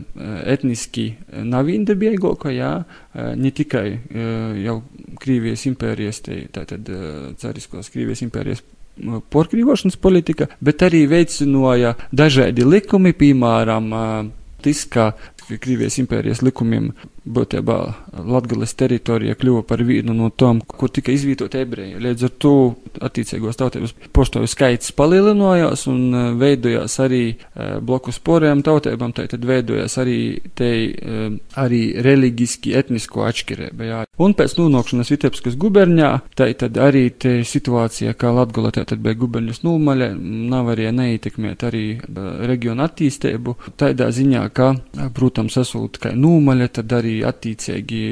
etniski 0.50 1.12
navīndabīgāka, 1.30 2.54
jā, 2.56 2.72
uh, 2.82 3.30
ne 3.38 3.54
tikai 3.54 3.88
uh, 3.94 4.58
jau 4.64 4.82
Krievijas 5.22 5.68
impērijas, 5.70 6.24
tātad 6.54 6.90
cariskos 7.42 7.90
Krievijas 7.94 8.26
impērijas 8.26 8.66
porkrīvošanas 9.34 9.98
politika, 10.02 10.48
bet 10.64 10.82
arī 10.86 11.04
veicināja 11.10 11.94
dažādi 12.16 12.66
likumi, 12.66 13.14
piemēram, 13.18 13.92
tas, 14.64 14.84
ka 14.90 15.12
Krievijas 15.48 15.98
impērijas 16.02 16.44
likumiem 16.44 16.92
būtībā 17.28 17.78
Latgales 18.28 18.74
teritorija 18.78 19.36
kļuva 19.38 19.64
par 19.68 19.84
vienu 19.86 20.16
no 20.16 20.30
tām, 20.30 20.62
kur 20.62 20.92
tika 20.94 21.12
izvietot 21.14 21.56
ebreji. 21.60 21.98
Līdz 22.02 22.28
ar 22.28 22.34
to 22.42 22.54
attiecīgos 23.04 23.60
tautības 23.60 23.94
postoju 24.16 24.50
skaits 24.50 24.94
palielinājās 24.98 25.86
un 25.92 26.02
e, 26.08 26.24
veidojās 26.40 26.98
arī 27.04 27.24
e, 27.34 27.68
blokus 27.84 28.20
porējām 28.24 28.64
tautībām, 28.66 29.14
tad 29.18 29.46
veidojās 29.46 29.98
arī 30.02 30.20
te 30.58 30.72
e, 30.88 31.30
arī 31.60 31.82
reliģiski 32.06 32.74
etnisko 32.80 33.26
atšķirība. 33.28 33.88
Jā. 33.88 34.02
Un 34.24 34.34
pēc 34.38 34.58
nonākšanas 34.58 35.12
Vitebskas 35.14 35.58
guberņā, 35.60 36.12
tā 36.38 36.50
tad 36.58 36.80
arī 36.82 37.08
te 37.14 37.38
situācija, 37.48 38.16
kā 38.18 38.32
Latgala 38.34 38.74
tā 38.76 38.86
tad 38.88 39.04
bija 39.04 39.20
guberņas 39.20 39.64
nulmaļa, 39.66 40.12
nav 40.52 40.72
arī 40.74 40.90
neietekmēt 40.96 41.68
arī 41.68 41.86
reģionu 42.50 42.86
attīstību, 42.88 43.58
tādā 43.80 44.10
ziņā, 44.16 44.48
ka, 44.56 44.72
protams, 45.16 45.37
esot 45.46 46.00
kā 46.02 46.12
nulmaļa, 46.18 46.68
tad 46.80 46.94
arī 46.98 47.20
attiecīgi 47.28 48.04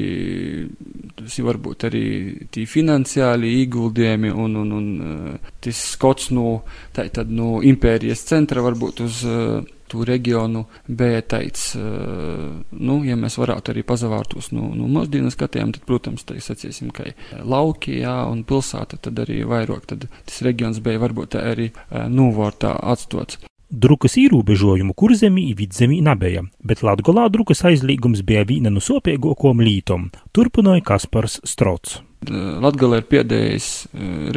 tas 1.15 1.37
ir 1.39 1.47
varbūt 1.47 1.87
arī 1.89 2.05
tī 2.53 2.65
finansiāli 2.69 3.53
ieguldījumi 3.61 4.33
un, 4.33 4.57
un, 4.61 4.73
un 4.79 4.89
eh, 5.05 5.53
tas 5.63 5.85
skots 5.95 6.29
no, 6.35 6.59
tā 6.95 7.07
tad 7.13 7.31
no 7.33 7.61
impērijas 7.65 8.25
centra 8.29 8.63
varbūt 8.65 9.01
uz 9.05 9.21
uh, 9.29 9.63
to 9.91 10.03
reģionu 10.07 10.63
bija 10.87 11.21
teicis, 11.35 11.75
uh, 11.77 12.51
nu, 12.71 12.99
ja 13.05 13.17
mēs 13.19 13.37
varētu 13.41 13.73
arī 13.73 13.85
pazavārtos 13.87 14.51
no, 14.55 14.69
no 14.75 14.89
mūsdienu 14.91 15.31
skatiem, 15.33 15.73
tad, 15.75 15.85
protams, 15.87 16.25
tā 16.27 16.37
sacīsim, 16.41 16.91
ka 16.95 17.11
lauki, 17.45 17.99
jā, 18.01 18.15
un 18.29 18.43
pilsēta 18.47 18.99
tad 19.07 19.25
arī 19.25 19.43
vairāk, 19.47 19.89
tad 19.93 20.07
tas 20.09 20.41
reģions 20.45 20.81
bija 20.85 21.03
varbūt 21.05 21.37
arī 21.41 21.71
novārtā 22.11 22.75
atstots. 22.93 23.39
Drukas 23.69 24.13
ierobežojumu 24.21 24.93
kurzemī 24.93 25.47
vidzemī 25.57 25.97
nebija, 26.05 26.43
bet 26.61 26.83
Latgolā 26.85 27.25
drukas 27.33 27.63
aizliegums 27.65 28.21
bija 28.21 28.43
viena 28.45 28.69
no 28.69 28.83
sopiegokom 28.83 29.63
lītom, 29.65 30.11
turpināja 30.37 30.83
Kaspars 30.85 31.39
Strots. 31.49 31.97
Latgalē 32.29 33.01
ir 33.01 33.07
pēdējais 33.09 33.69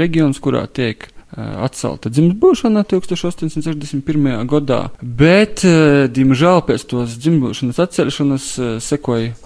reģions, 0.01 0.41
kurā 0.41 0.65
tiek 0.73 1.11
atcelta 1.37 2.09
dzimšanā 2.09 2.87
1861. 2.89 4.49
gadā, 4.49 4.81
bet, 5.03 5.61
diemžēl, 6.17 6.65
pēc 6.65 6.89
tos 6.89 7.19
dzimšanas 7.21 7.83
atcelšanas 7.85 8.49
sekoja 8.81 9.37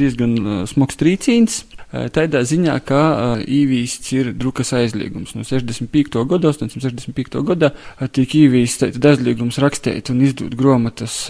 diezgan 0.00 0.64
smags 0.70 0.96
trīcīns. 0.96 1.60
Tādā 1.90 2.44
ziņā, 2.46 2.76
ka 2.86 3.00
īvīsts 3.42 4.12
ir 4.14 4.28
drukas 4.38 4.70
aizliegums. 4.78 5.32
No 5.34 5.42
65. 5.42 6.20
gada, 6.30 6.52
865. 6.54 7.40
gada 7.48 7.72
tiek 8.14 8.34
īvīsts 8.44 8.86
aizliegums 8.94 9.58
rakstīt 9.58 10.12
un 10.14 10.20
izdot 10.22 10.54
grāmatas 10.54 11.24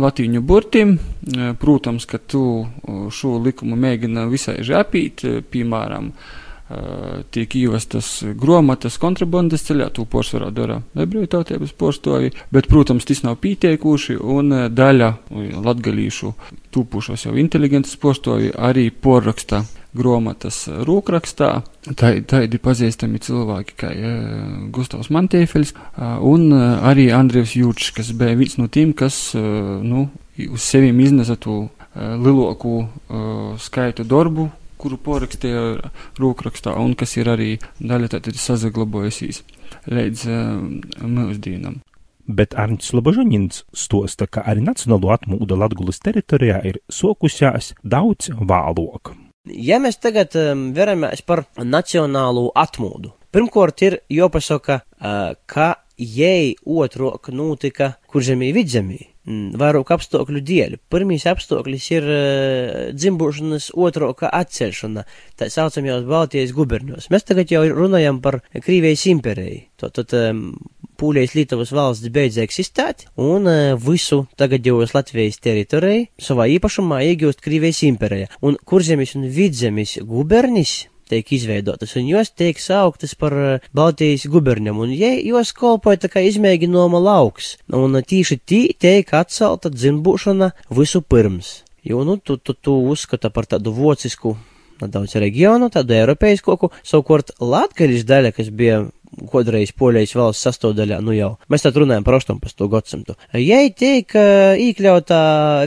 latīņu 0.00 0.40
burtim. 0.40 0.94
Protams, 1.60 2.06
ka 2.08 2.16
tu 2.16 2.44
šo 3.12 3.34
likumu 3.44 3.76
mēģina 3.76 4.24
visai 4.32 4.62
žapīt, 4.64 5.26
piemēram, 5.52 6.14
tiek 7.34 7.56
ievestas 7.58 8.22
grāmatas 8.40 8.96
kontrabandas 9.02 9.66
ceļā, 9.66 9.88
to 9.92 10.04
porcelāna 10.08 10.54
dara 10.54 10.76
ebreju 10.94 11.28
tautības 11.34 11.74
porstovi, 11.76 12.30
bet, 12.54 12.70
protams, 12.70 13.04
tas 13.04 13.20
nav 13.26 13.36
pietiekuši, 13.42 14.16
un 14.16 14.54
daļa 14.70 15.10
latgalīšu 15.66 16.32
tūpušos 16.72 17.26
jau 17.26 17.34
inteligentas 17.42 17.98
porstovi 18.00 18.54
arī 18.54 18.88
porraksta 18.94 19.64
grāmatas 19.96 20.62
rūkrakstā. 20.86 21.50
Tādi 21.98 22.60
pazīstami 22.62 23.20
cilvēki 23.22 23.76
kā 23.80 23.90
Gustavs 24.74 25.10
Mantēfelis 25.14 25.74
un 25.98 26.52
arī 26.54 27.08
Andrievs 27.16 27.56
Jūrčs, 27.58 27.90
kas 27.96 28.12
bija 28.16 28.38
viens 28.38 28.56
no 28.60 28.68
tiem, 28.70 28.94
kas 28.94 29.32
nu, 29.34 30.06
uz 30.46 30.62
seviem 30.62 31.00
iznesa 31.02 31.36
to 31.40 31.64
lielāko 31.96 32.86
skaitu 33.58 34.06
darbu, 34.06 34.48
kuru 34.80 34.96
porakstīja 34.96 35.90
rūkrakstā, 36.20 36.72
un 36.78 36.94
kas 36.96 37.16
ir 37.18 37.28
arī 37.28 37.50
daļa 37.80 38.14
tātad 38.14 38.38
sazaglabojusies 38.40 39.42
līdz 39.90 40.26
mūsdienam. 41.04 41.80
Bet 42.30 42.54
Arnsts 42.54 42.92
Lobožaņins 42.94 43.64
stosta, 43.74 44.28
ka 44.30 44.44
arī 44.46 44.62
nacionālo 44.62 45.10
atmūda 45.10 45.58
Latgulas 45.58 45.98
teritorijā 46.04 46.60
ir 46.70 46.78
sokusjās 46.86 47.72
daudz 47.82 48.30
vālok. 48.38 49.16
Ja 49.48 49.78
mēs 49.80 49.96
tagad 49.96 50.34
um, 50.36 50.70
veramies 50.76 51.22
par 51.24 51.46
nacionālo 51.56 52.50
atmūdu, 52.60 53.14
pirmkārt 53.32 53.80
ir 53.86 53.96
jāpasaka, 54.12 54.82
uh, 55.00 55.32
ka 55.48 55.70
jai 55.96 56.52
otrok 56.64 57.30
notika 57.32 57.94
kurzemī 58.12 58.50
vidzemī 58.56 59.00
vairāk 59.60 59.92
apstākļu 59.94 60.40
dēļ. 60.44 60.76
Pirmīs 60.92 61.24
apstākļus 61.30 61.86
ir 61.94 62.10
uh, 62.10 62.76
dzimbušanas 62.92 63.70
otroka 63.80 64.28
atcelšana, 64.28 65.06
tā 65.40 65.48
saucamajos 65.48 66.04
Baltijas 66.08 66.52
guberņos. 66.56 67.08
Mēs 67.08 67.24
tagad 67.28 67.52
jau 67.54 67.64
runājam 67.72 68.20
par 68.20 68.42
Krīvijas 68.52 69.06
impēriju. 69.14 69.64
Tātad 69.80 70.12
um, 70.20 70.50
Pūlijas 71.00 71.34
Lietuvas 71.38 71.72
valsts 71.72 72.12
beidz 72.12 72.36
eksistēt, 72.42 73.06
un 73.16 73.48
uh, 73.48 73.72
visu 73.80 74.26
tagadējos 74.40 74.92
Latvijas 74.92 75.40
teritoriju 75.40 76.06
savā 76.20 76.50
īpašumā 76.58 77.00
iegūst 77.08 77.40
Krīvijas 77.44 77.82
impērija. 77.88 78.30
Un 78.44 78.58
kurzemis 78.68 79.16
un 79.16 79.24
vidzemis 79.32 79.96
gubernis 80.04 80.82
tiek 81.10 81.32
izveidotas, 81.34 81.96
un 81.98 82.06
jos 82.10 82.30
tiek 82.30 82.60
sauktas 82.62 83.16
par 83.18 83.34
Baltijas 83.74 84.28
guberniem, 84.30 84.78
un 84.78 84.92
ja 84.94 85.10
jos 85.16 85.54
kolpoja 85.56 86.04
tā 86.04 86.12
kā 86.12 86.22
izmēģinājuma 86.28 87.00
lauks, 87.02 87.56
un 87.74 87.98
tīši 87.98 88.38
tī 88.46 88.60
tiek 88.78 89.10
atcelta 89.16 89.72
dzimbūšana 89.74 90.52
visu 90.76 91.02
pirms. 91.02 91.60
Jo, 91.82 92.04
nu, 92.04 92.18
tu, 92.20 92.36
tu, 92.36 92.54
tu 92.54 92.76
uzskata 92.92 93.32
par 93.32 93.48
tādu 93.48 93.72
vocisku 93.72 94.36
nedaudz 94.80 95.16
reģionu, 95.20 95.70
tādu 95.72 95.96
eiropeiskoku, 95.96 96.70
savukārt 96.86 97.34
Latgaļas 97.40 98.06
daļa, 98.08 98.32
kas 98.36 98.50
bija 98.52 98.82
kodreiz 99.30 99.72
Poļijas 99.76 100.14
valsts 100.16 100.46
sastāvdaļā, 100.46 101.00
nu 101.04 101.14
jau, 101.16 101.34
mēs 101.52 101.66
tad 101.66 101.76
runājam 101.80 102.06
par 102.06 102.18
18. 102.20 102.68
gadsimtu. 102.72 103.16
Jai 103.36 103.68
tiek 103.76 104.16
uh, 104.16 104.54
iekļautā 104.60 105.20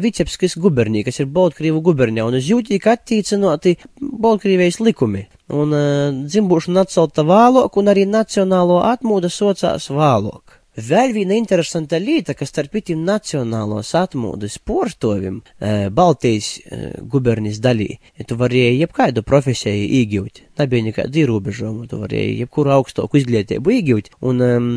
Vicepskis 0.03 0.57
gubernija, 0.61 1.09
kas 1.09 1.21
ir 1.21 1.29
Baltkrievu 1.33 1.83
gubernija, 1.85 2.25
un 2.29 2.39
uz 2.39 2.49
jū 2.49 2.63
tiek 2.65 2.89
attīcinoti 2.95 3.77
Baltkrievijas 4.01 4.81
likumi. 4.83 5.27
Un 5.53 5.75
uh, 5.75 6.25
dzimbūšana 6.25 6.87
atcelta 6.87 7.27
vālok, 7.27 7.77
un 7.77 7.93
arī 7.93 8.07
nacionālo 8.09 8.81
atmūda 8.87 9.31
socās 9.33 9.91
vālok. 9.93 10.62
Vēl 10.73 11.11
viena 11.13 11.35
interesanta 11.37 11.99
lieta, 12.01 12.33
kas 12.33 12.49
starp 12.49 12.79
itim 12.79 13.03
nacionālos 13.05 13.91
atmūdes 13.93 14.55
portovim 14.65 15.35
e, 15.61 15.89
Baltijas 15.93 16.47
e, 16.65 16.79
gubernijas 17.05 17.59
dalī, 17.61 17.99
tu 18.25 18.37
varēji 18.39 18.79
jebkādu 18.79 19.21
profesiju 19.21 19.85
iegūt, 19.99 20.41
nebija 20.57 20.87
nekādu 20.87 21.21
ierobežojumu, 21.21 21.85
tu 21.91 21.99
varēji 22.01 22.39
jebkuru 22.39 22.73
augstāku 22.73 23.21
izglītību 23.21 23.75
iegūt, 23.77 24.09
un 24.25 24.41
um, 24.47 24.73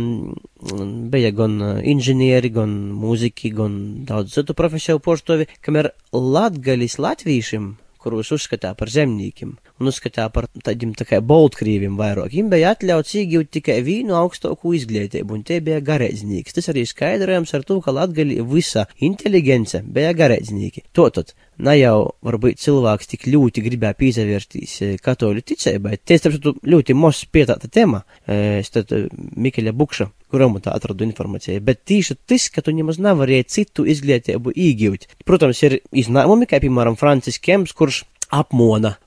bija 1.09 1.33
gan 1.33 1.57
inženieri, 1.81 2.53
gan 2.53 2.77
mūziki, 2.93 3.55
gan 3.57 3.81
daudz 4.05 4.37
citu 4.37 4.53
profesiju 4.59 5.01
portovi, 5.01 5.49
kamēr 5.65 5.95
latgalis 6.13 7.01
latvīšiem 7.01 7.73
kurus 8.07 8.31
uzskatā 8.37 8.77
par 8.79 8.93
zemniekiem 8.93 9.57
uzskatā 9.81 10.27
par 10.33 10.49
tādiem 10.65 10.95
tā 10.97 11.05
kā 11.09 11.21
boltkrīviem 11.21 11.99
vairāk. 11.99 12.33
Viņam 12.33 12.53
bija 12.53 12.73
atļauts 12.75 13.17
iegūt 13.21 13.51
tikai 13.59 13.79
vīnu 13.87 14.17
augstāku 14.17 14.73
izglītību, 14.79 15.37
un 15.37 15.45
tie 15.47 15.61
bija 15.65 15.83
garēdznieki. 15.85 16.55
Tas 16.57 16.71
arī 16.73 16.87
skaidrojams 16.89 17.53
ar 17.57 17.67
to, 17.69 17.81
ka 17.85 17.95
latgali 17.95 18.39
visa 18.49 18.87
inteligence 19.05 19.83
bija 19.85 20.15
garēdznieki. 20.17 20.87
Totot, 20.97 21.35
ne 21.61 21.77
jau 21.77 21.99
varbūt 22.25 22.61
cilvēks 22.63 23.13
tik 23.13 23.29
ļoti 23.29 23.65
gribēja 23.67 23.99
pīzavērtīs 24.01 24.77
katoļu 25.05 25.45
ticībai. 25.53 25.99
Tie, 26.05 26.19
starp 26.21 26.63
ļoti 26.65 26.97
mos 26.97 27.25
pietāta 27.33 27.69
tēma. 27.69 28.03
Es 28.27 28.73
tad 28.73 28.93
Mikeļa 29.37 29.77
Bukša 29.77 30.09
grāmatā 30.33 30.73
atradu 30.75 31.07
informāciju, 31.07 31.63
bet 31.65 31.85
tieši 31.87 32.17
tas, 32.27 32.49
ka 32.53 32.65
tu 32.65 32.75
nemaz 32.75 32.99
nevarēji 33.03 33.47
citu 33.53 33.87
izglītību 33.87 34.53
iegūt. 34.53 35.07
Protams, 35.29 35.63
ir 35.69 35.79
izņēmumi, 35.95 36.49
kā 36.51 36.61
piemēram 36.65 36.99
Francis 36.99 37.39
Kems, 37.43 37.77
kurš 37.77 38.03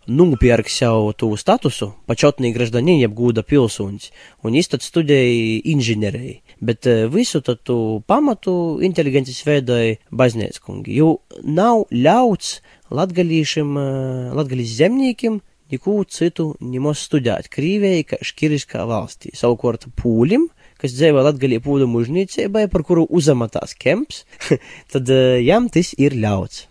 nupirk 0.07 0.69
sev 0.71 1.11
to 1.19 1.33
statusu, 1.38 1.91
pačotnī 2.07 2.53
graždaņiņa, 2.55 3.03
jeb 3.03 3.15
gūda 3.17 3.43
pilsūņš, 3.47 4.07
un 4.47 4.55
tad 4.71 4.85
studēja 4.85 5.59
inženieriju, 5.73 6.39
bet 6.61 6.88
visu 7.11 7.41
tad 7.41 7.63
tu 7.67 8.01
pamatu 8.07 8.79
inteligences 8.85 9.41
veidoja 9.45 9.97
baznēckungi, 10.11 10.95
jo 10.95 11.19
nav 11.43 11.85
ļauts 11.91 12.59
latgalīšiem, 12.89 13.75
latgalīs 14.39 14.77
zemniekiem 14.79 15.41
neko 15.69 16.03
citu 16.09 16.53
nemaz 16.61 17.03
studēt 17.05 17.49
Krīvijai, 17.53 18.05
kā 18.07 18.19
škiriskā 18.25 18.85
valstī. 18.89 19.33
Savukārt 19.38 19.85
pūlim, 19.99 20.47
kas 20.79 20.95
dzīvo 20.95 21.23
Latgalī 21.25 21.59
pūdu 21.63 21.89
mužnīcībai, 21.91 22.67
par 22.71 22.85
kuru 22.88 23.05
uzamatās 23.05 23.75
Kemps, 23.79 24.23
tad 24.93 25.11
jām 25.43 25.69
tas 25.73 25.93
ir 25.97 26.17
ļauts. 26.17 26.68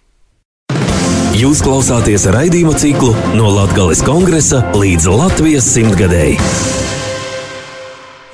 Jūs 1.39 1.61
klausāties 1.63 2.25
raidījuma 2.35 2.73
ciklu 2.83 3.13
no 3.39 3.47
Latvijas 3.55 4.01
kongresa 4.03 4.59
līdz 4.75 5.05
Latvijas 5.13 5.69
simtgadēji. 5.71 6.35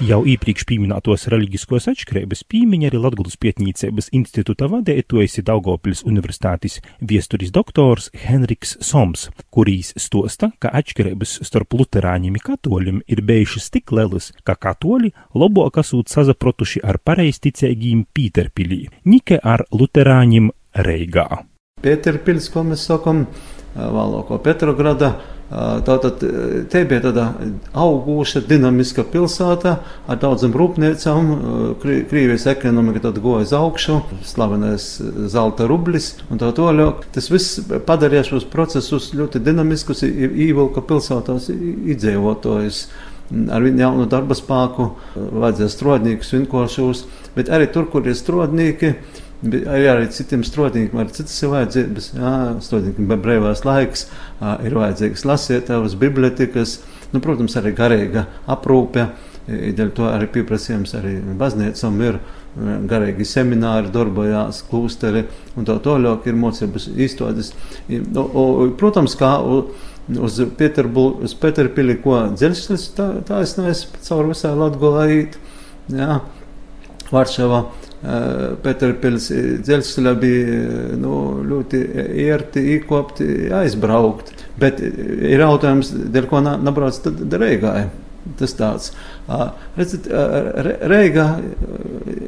Jau 0.09 0.23
iepriekš 0.25 0.65
pieminētos 0.71 1.27
reliģiskos 1.35 1.91
atšķirības 1.93 2.47
pīmiņa 2.49 2.89
arī 2.89 3.03
Latgulas 3.05 3.37
pietņīcības 3.45 4.09
institūta 4.17 4.71
vadētojas 4.73 5.37
Daugopils 5.45 6.01
universitātes 6.09 6.81
viesturis 7.05 7.53
doktors 7.53 8.09
Henriks 8.25 8.79
Soms, 8.81 9.29
kurīs 9.53 9.93
stosta, 10.01 10.55
ka 10.57 10.73
atšķirības 10.73 11.43
starp 11.45 11.77
luterāņiem 11.77 12.41
un 12.41 12.47
katoļiem 12.49 13.01
ir 13.05 13.21
bijušas 13.21 13.69
tik 13.75 13.93
lielas, 13.93 14.33
ka 14.49 14.57
katoļi 14.57 15.13
labāk 15.37 15.83
esot 15.85 16.09
sazaprotuši 16.09 16.81
ar 16.81 17.05
pareizticīgiem 17.05 18.07
Pīterpilī, 18.17 18.87
nike 19.05 19.45
ar 19.45 19.69
luterāņiem 19.77 20.55
Reigā. 20.81 21.45
Pēterpils, 21.85 22.51
ko 22.53 22.65
mēs 22.67 22.89
sakām, 22.89 23.27
vēlāko 23.75 24.41
Petrograda. 24.43 25.15
Tātad 25.55 26.23
te 26.73 26.81
bija 26.89 27.03
tāda 27.05 27.25
auguša, 27.79 28.41
dinamiska 28.49 29.05
pilsēta 29.13 29.75
ar 30.11 30.19
daudzām 30.19 30.55
rūpnīcām. 30.57 31.29
Krievijas 31.85 32.49
ekonomika 32.51 33.05
tad 33.05 33.21
goja 33.23 33.45
uz 33.45 33.53
augšu, 33.55 34.01
slavenais 34.27 34.89
zelta 35.31 35.69
rublis 35.71 36.15
un 36.33 36.41
tā 36.43 36.49
tālāk. 36.57 37.05
Tas 37.15 37.29
viss 37.31 37.61
padarīja 37.87 38.25
šos 38.33 38.49
procesus 38.51 39.13
ļoti 39.15 39.45
dinamiskus, 39.45 40.03
ievilka 40.09 40.83
pilsētās 40.89 41.51
iedzīvotājus 41.53 42.87
ar 43.53 43.65
viņu 43.65 43.81
jaunu 43.81 44.09
darba 44.11 44.37
spēku, 44.37 44.91
vajadzēja 45.17 45.73
strādniekus, 45.73 46.33
vienkāršos, 46.35 47.05
bet 47.37 47.53
arī 47.53 47.71
tur, 47.73 47.87
kur 47.93 48.05
ir 48.07 48.17
strādnieki 48.19 48.95
arī, 49.45 49.85
arī 49.91 50.09
citiem 50.15 50.45
strādniekiem, 50.47 51.01
arī 51.03 51.15
citas 51.17 51.37
vajadzības. 51.53 52.11
Jā, 52.17 52.33
strādniekiem 52.65 53.13
brīvās 53.13 53.65
laiks, 53.67 54.09
ir 54.65 54.79
vajadzīgas 54.79 55.27
lasītājas, 55.29 55.99
bibliotekas, 56.01 56.79
nu, 57.13 57.23
protams, 57.25 57.57
arī 57.61 57.75
garīga 57.77 58.27
aprūpe. 58.51 59.09
Dēļ 59.45 59.91
to 59.93 60.07
arī 60.09 60.31
pieprasījums 60.33 60.95
arī 60.97 61.19
baznīcam 61.37 61.99
ir 62.01 62.17
garīgi 62.89 63.27
semināri, 63.29 63.91
darbojās 63.93 64.63
klūsteri 64.71 65.27
un 65.59 65.67
tā 65.69 65.77
tālāk 65.85 66.31
ir 66.31 66.39
mocības 66.41 66.87
izstādes. 66.95 67.51
Protams, 68.81 69.17
kā 69.21 69.35
uz 70.15 70.39
Pēterpili, 70.57 71.99
ko 72.01 72.23
dzelzceļš 72.33 72.87
tā, 72.97 73.11
tā 73.29 73.43
es 73.45 73.57
neesmu 73.59 74.01
caur 74.07 74.31
visai 74.31 74.55
Latgolā 74.57 75.05
Jā, 75.93 76.23
Varšava. 77.13 77.67
Pēterpils 78.65 79.31
dzelzceļā 79.65 80.15
bija 80.21 80.63
nu, 81.01 81.19
ļoti 81.49 81.83
ērti 82.29 82.65
iekopti 82.77 83.29
aizbraukt. 83.63 84.35
Bet 84.61 84.81
ir 84.85 85.41
jautājums, 85.41 85.93
dēļ 86.13 86.27
ko 86.31 86.43
nabrauc 86.45 86.99
tad 87.05 87.39
Reigā. 87.41 87.75
Tas 88.39 88.55
tāds. 88.57 88.93
Redzat, 89.77 90.07
Reigā 90.89 91.27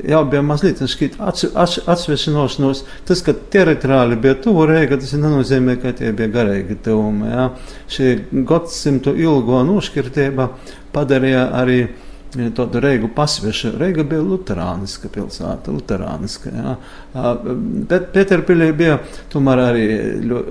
jau 0.04 0.22
bija 0.28 0.42
mazliet 0.44 0.82
atsvešināšanos. 0.84 2.82
Tas, 3.08 3.22
ka 3.24 3.32
teritoriāli 3.52 4.18
bija 4.20 4.36
tuvu 4.44 4.66
Reiga, 4.68 4.98
tas 5.00 5.14
nenozīmē, 5.16 5.78
ka 5.80 5.94
tie 5.96 6.12
bija 6.16 6.34
garīgi 6.34 6.76
tuvumi. 6.84 7.30
Ja? 7.32 7.46
Šī 7.92 8.12
gadsimtu 8.48 9.16
ilgo 9.16 9.62
nošķirtība 9.70 10.50
padarīja 10.92 11.48
arī 11.62 11.80
tādu 12.34 12.80
reigu 12.82 13.08
pasvešu. 13.14 13.72
Reiga 13.80 14.04
bija 14.06 14.22
luterāniska 14.24 15.08
pilsēta, 15.12 15.72
luterāniska. 15.72 16.52
Jā. 16.52 16.74
Bet 17.90 18.10
Pēterpilī 18.14 18.70
bija 18.76 18.98
tomēr 19.32 19.62
arī 19.68 19.86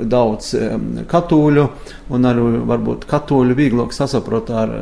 daudz 0.09 0.53
katoļu, 1.11 1.65
un 2.15 2.29
arī 2.29 2.47
varbūt 2.71 3.05
katoļu 3.09 3.57
vieglāk 3.57 3.93
sasaprot 3.95 4.51
ar 4.55 4.73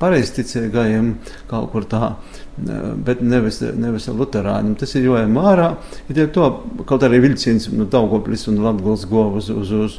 pareizticīgajiem 0.00 1.12
kaut 1.50 1.70
kur 1.74 1.88
tā. 1.90 2.14
Bet 2.56 3.22
nevis, 3.24 3.62
nevis 3.62 4.08
ar 4.12 4.18
luterāņiem. 4.20 4.74
Tas 4.80 4.96
ir 4.96 5.08
jojām 5.08 5.38
ārā. 5.40 5.72
Ja 6.12 6.26
to, 6.28 6.50
kaut 6.88 7.04
arī 7.06 7.22
vilciens 7.24 7.68
no 7.72 7.88
Daugoplis 7.88 8.46
un 8.52 8.60
Latgals 8.64 9.06
go 9.10 9.30
uz, 9.38 9.48
uz, 9.50 9.72
uz, 9.72 9.98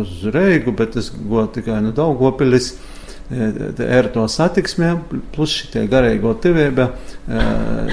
uz 0.00 0.16
Reigu, 0.30 0.74
bet 0.76 0.94
tas 0.96 1.10
go 1.10 1.46
tikai 1.50 1.80
no 1.84 1.92
Daugopilis 1.96 2.74
ar 3.30 4.08
to 4.14 4.24
satiksmē, 4.26 4.94
plus 5.34 5.52
šī 5.60 5.84
garīgo 5.90 6.34
tivība 6.42 6.90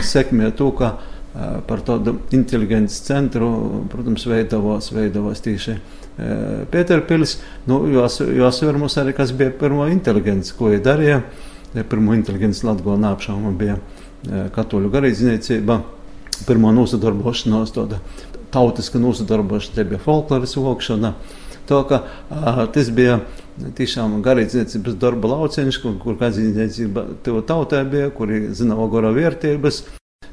sekmē 0.02 0.50
to, 0.58 0.72
ka 0.78 0.96
par 1.68 1.84
tādu 1.86 2.16
inteliģences 2.34 3.04
centru, 3.06 3.50
protams, 3.92 4.26
veidavos, 4.26 4.90
veidavos 4.96 5.44
tieši 5.46 5.78
Pēterpils. 6.74 7.36
Nu, 7.70 7.84
jāsver 7.94 8.80
mums 8.82 8.98
arī, 8.98 9.14
kas 9.14 9.30
bija 9.38 9.54
pirmo 9.54 9.86
inteliģents, 9.92 10.56
ko 10.58 10.72
viņi 10.72 10.82
darīja. 10.86 11.20
Pirmo 11.92 12.16
inteliģents 12.18 12.64
Latgola 12.66 12.98
nāpšauma 13.04 13.52
bija 13.60 13.78
katoļu 14.56 14.90
garīdzniecība. 14.96 15.78
Pirmo 16.48 16.72
nosadarbošanos, 16.74 17.76
tāda 17.76 18.02
tautiska 18.54 18.98
nosadarbošanās, 19.02 19.76
te 19.76 19.86
bija 19.86 20.02
folkloras 20.02 20.58
vokšana. 20.58 21.14
To, 21.68 21.82
ka, 21.84 22.02
uh, 22.32 22.64
tas 22.72 22.90
bija 22.96 23.20
tiešām 23.78 24.22
garīdzniecības 24.26 24.98
darba 25.02 25.34
lauciņš, 25.34 25.80
kur, 25.84 25.96
kur 26.02 26.18
garīdzniecība 26.20 27.06
tev 27.26 27.42
tautai 27.50 27.84
bija, 27.90 28.12
kuri 28.16 28.48
zina 28.56 28.78
ogora 28.80 29.12
vērtības. 29.16 29.84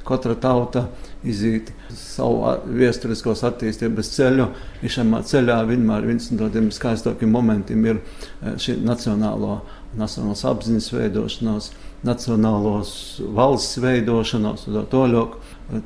Katra 0.04 0.34
tauta 0.36 0.82
iziet 1.24 1.70
savu 1.96 2.50
vēsturiskos 2.76 3.40
attīstības 3.48 4.10
ceļu. 4.12 4.50
Šajā 4.84 5.22
ceļā 5.30 5.56
vienmēr 5.70 6.04
viens 6.10 6.28
no 6.36 6.50
tiem 6.52 6.68
skaistākiem 6.74 7.32
momentiem 7.32 7.86
ir 7.88 8.02
šī 8.60 8.76
nacionālo, 8.84 9.62
nacionālās 9.96 10.44
apziņas 10.50 10.90
veidošanās, 10.92 11.70
nacionālos 12.04 12.92
valsts 13.36 13.80
veidošanās 13.80 14.68
un 14.68 14.78
tā 14.78 14.84
tālāk. 14.92 15.38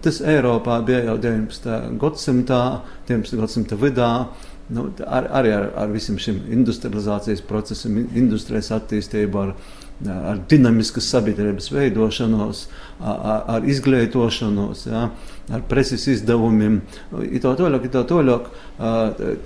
Tas 0.03 0.19
Eiropā 0.35 0.81
bija 0.87 1.05
jau 1.13 1.19
19. 1.23 1.99
gadsimtā, 2.03 2.63
19. 3.07 3.39
gadsimta 3.39 3.79
vidū. 3.79 4.13
Nu, 4.69 4.91
ar, 5.07 5.31
arī 5.39 5.53
ar, 5.57 5.71
ar 5.81 5.89
visiem 5.93 6.19
šiem 6.21 6.43
industrializācijas 6.53 7.41
procesiem, 7.49 8.03
industrijas 8.21 8.69
attīstību, 8.77 9.41
ar, 9.41 9.55
ar 10.29 10.43
dinamiskas 10.51 11.09
sabiedrības 11.09 11.71
veidošanos, 11.73 12.67
ar, 13.01 13.47
ar 13.55 13.69
izglītošanos, 13.69 14.85
ja, 14.91 15.07
ar 15.49 15.65
preses 15.71 16.05
izdevumiem. 16.13 16.83
Tā 17.09 17.55
tālāk, 17.57 17.89
tā 17.95 18.05
tālāk. 18.13 18.53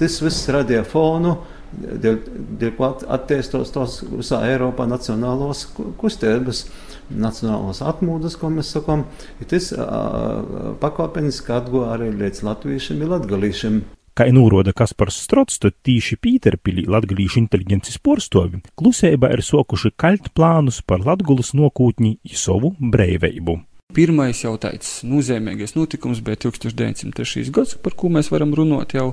Tas 0.03 0.21
viss 0.25 0.51
radīja 0.51 0.83
fonu. 0.91 1.39
Dēļ, 1.73 2.17
dēļ 2.61 2.73
ko 2.77 2.91
attīstās 3.15 3.71
tos 3.73 3.95
visā 4.05 4.43
Eiropā 4.45 4.85
nacionālos 4.85 5.63
kustības, 6.03 6.67
nacionālos 7.09 7.81
atmūdas, 7.81 8.37
ko 8.37 8.51
mēs 8.53 8.75
sakām, 8.75 9.07
ir 9.41 9.49
tas 9.55 9.71
pakāpeniski 10.83 11.57
atgo 11.57 11.87
arī 11.89 12.11
līdz 12.13 12.45
latviešiem 12.51 13.01
un 13.07 13.13
latgalīšiem. 13.15 13.83
Kā 14.13 14.27
norāda 14.29 14.75
Kaspars 14.77 15.17
Strots, 15.25 15.57
tad 15.57 15.79
tīši 15.89 16.19
Pīterpilī 16.21 16.85
latgalīšu 16.85 17.39
inteliģences 17.41 17.97
porstovi 18.05 18.61
klusībā 18.77 19.31
ir 19.33 19.41
sokuši 19.47 19.95
kaļt 19.97 20.33
plānus 20.37 20.83
par 20.85 21.01
latgulas 21.07 21.55
nokūtņi 21.57 22.19
i 22.29 22.37
savu 22.37 22.75
breiveibu. 22.77 23.63
Pirmais 23.95 24.43
jau 24.45 24.55
tāds 24.61 25.01
nozīmīgais 25.07 25.77
notikums 25.77 26.23
bija 26.25 26.41
1903. 26.47 27.49
gads, 27.55 27.77
par 27.83 27.97
ko 27.99 28.11
mēs 28.13 28.31
varam 28.33 28.55
runāt. 28.57 28.95
Jau 28.97 29.13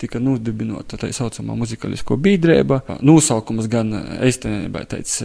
tika 0.00 0.18
nodibināta 0.22 0.98
tā 0.98 1.10
saucamā 1.14 1.54
muzikālisko 1.60 2.16
biedrība. 2.18 2.80
Nosaukums 3.06 3.68
gan 3.70 3.92
īstenībā 4.26 4.82
tāds, 4.90 5.20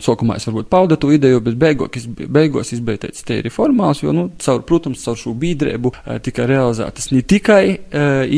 sākumā 0.00 0.38
es 0.40 0.48
varbūt 0.48 0.70
pauda 0.72 0.96
to 1.00 1.10
ideju, 1.12 1.42
bet 1.44 1.58
beigos, 1.60 2.06
beigos 2.08 2.72
es 2.72 2.80
biju 2.84 3.04
tāds 3.04 3.26
tīri 3.26 3.52
formāls, 3.52 4.02
jo, 4.04 4.14
nu, 4.16 4.28
caur, 4.40 4.62
protams, 4.68 5.04
caur 5.04 5.18
šo 5.20 5.34
biedrību 5.40 5.92
tika 6.24 6.46
realizētas 6.48 7.10
ne 7.12 7.22
tikai 7.26 7.64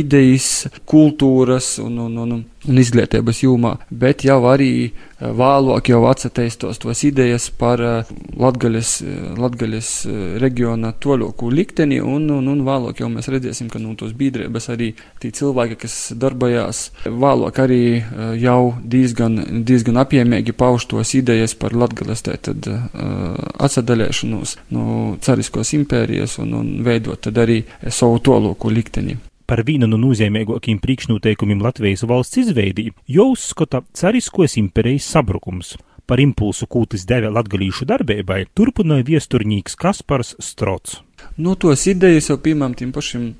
idejas, 0.02 0.50
kultūras 0.88 1.76
un, 1.84 2.00
un, 2.08 2.18
un, 2.24 2.34
un 2.40 2.44
un 2.68 2.78
izglītības 2.78 3.42
jomā, 3.42 3.72
bet 3.90 4.24
jau 4.26 4.38
arī 4.50 4.72
eh, 4.86 4.92
vēlāk 5.22 5.90
jau 5.92 6.02
atsateistos 6.10 6.80
tos 6.82 7.02
idejas 7.06 7.48
par 7.58 7.82
eh, 7.82 8.12
Latgaļas, 8.38 8.92
eh, 9.02 9.24
Latgaļas 9.38 9.90
reģiona 10.42 10.92
toļoku 11.02 11.50
likteni, 11.52 11.98
un, 12.00 12.28
un, 12.30 12.50
un 12.52 12.62
vēlāk 12.66 13.02
jau 13.02 13.10
mēs 13.12 13.30
redzēsim, 13.32 13.70
ka 13.72 13.80
nu, 13.82 13.94
tos 13.98 14.14
biedrības 14.18 14.70
arī 14.74 14.92
tie 15.22 15.32
cilvēki, 15.34 15.80
kas 15.84 15.96
darbojās, 16.18 16.84
vēlāk 17.06 17.60
arī 17.64 17.82
jau 18.40 18.74
diezgan, 18.82 19.64
diezgan 19.66 20.00
apjēmīgi 20.02 20.54
pauž 20.56 20.86
tos 20.92 21.14
idejas 21.18 21.56
par 21.58 21.74
Latgaļas 21.76 22.26
tātad 22.28 22.70
atsadalēšanos 23.62 24.56
no 24.74 24.86
cariskos 25.22 25.74
impērijas 25.78 26.38
un, 26.42 26.54
un 26.60 26.72
veidot 26.86 27.20
tad 27.26 27.42
arī 27.42 27.62
savu 27.88 28.22
toļoku 28.22 28.72
likteni 28.72 29.18
par 29.52 29.60
vienu 29.68 29.84
no 29.84 29.98
nozīmīgākajiem 30.00 30.78
priekšnoteikumiem 30.80 31.60
Latvijas 31.60 32.06
valsts 32.08 32.38
izveidī, 32.40 32.86
jau 33.04 33.26
uzskata 33.34 33.82
cariskos 33.92 34.56
imperijas 34.56 35.10
sabrukums. 35.12 35.74
Par 36.08 36.22
impulsu 36.24 36.64
kūtis 36.72 37.04
deva 37.04 37.28
latgalīšu 37.36 37.84
darbībai 37.90 38.46
turpināja 38.56 39.04
viesturnieks 39.10 39.76
Kaspars 39.76 40.32
Strots. 40.40 41.02
Nu, 41.36 41.52
tos 41.52 41.84
idejas 41.92 42.30
jau 42.32 42.38
piemēram 42.40 42.78
tiem 42.80 42.94
pašiem 42.96 43.34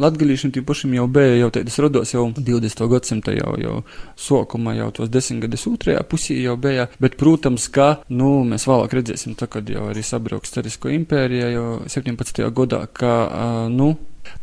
Latvijiem 0.00 0.50
tiem 0.50 0.64
pašiem 0.66 0.96
jau 0.96 1.04
bija, 1.06 1.36
jau 1.38 1.50
tādas 1.54 1.76
rados 1.78 2.10
jau 2.10 2.24
20. 2.34 2.80
gadsimta 2.90 3.36
jau, 3.36 3.52
jau 3.60 3.76
sākumā, 4.18 4.74
jau 4.80 4.88
tos 4.96 5.12
desmitgades 5.14 5.68
otrajā 5.70 6.00
pusī 6.10 6.40
jau 6.40 6.56
bija. 6.58 6.88
Bet, 6.98 7.14
protams, 7.20 7.68
ka, 7.70 8.00
nu, 8.10 8.32
mēs 8.48 8.66
vēlāk 8.66 8.96
redzēsim, 8.98 9.36
tā, 9.38 9.46
kad 9.52 9.70
jau 9.70 9.86
arī 9.92 10.02
sabrauks 10.02 10.56
Carisko 10.56 10.90
impērija 10.96 11.52
jau 11.54 11.68
17. 11.86 12.42
gadā, 12.56 12.82
ka, 12.90 13.14
nu, 13.70 13.92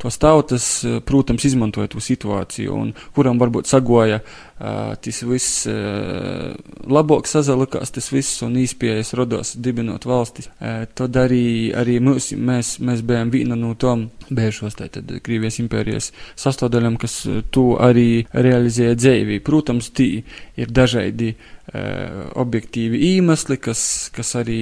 tos 0.02 0.17
tautas, 0.17 0.84
eh, 0.84 1.00
protams, 1.06 1.46
izmantoja 1.46 1.89
to 1.91 2.02
situāciju, 2.02 2.74
un 2.74 2.94
kuram 3.15 3.39
varbūt 3.41 3.70
sagoja 3.70 4.22
uh, 4.22 4.94
tas 5.02 5.22
viss 5.28 5.65
uh, 5.70 6.52
labāk 6.89 7.30
sazalikās, 7.30 7.94
tas 7.94 8.10
viss 8.13 8.41
un 8.46 8.58
īspējas 8.62 9.13
rodos 9.17 9.56
dibinot 9.56 10.06
valstis. 10.10 10.50
Uh, 10.60 10.84
tad 10.98 11.17
arī, 11.22 11.72
arī 11.78 12.00
mūs, 12.04 12.32
mēs, 12.38 12.76
mēs 12.84 13.04
bijām 13.06 13.32
viena 13.34 13.58
no 13.60 13.74
tom 13.80 14.10
bēžos, 14.30 14.78
tātad 14.80 15.10
Krievijas 15.24 15.60
impērijas 15.63 16.12
sastāvdaļām, 16.39 17.00
kas 17.02 17.22
to 17.54 17.65
arī 17.82 18.26
realizēja 18.34 19.00
dzēvī. 19.00 19.41
Protams, 19.46 19.91
tī 19.98 20.12
ir 20.60 20.72
dažādi 20.72 21.34
uh, 21.36 22.30
objektīvi 22.41 23.02
iemesli, 23.15 23.60
kas, 23.62 23.84
kas 24.15 24.38
arī 24.39 24.62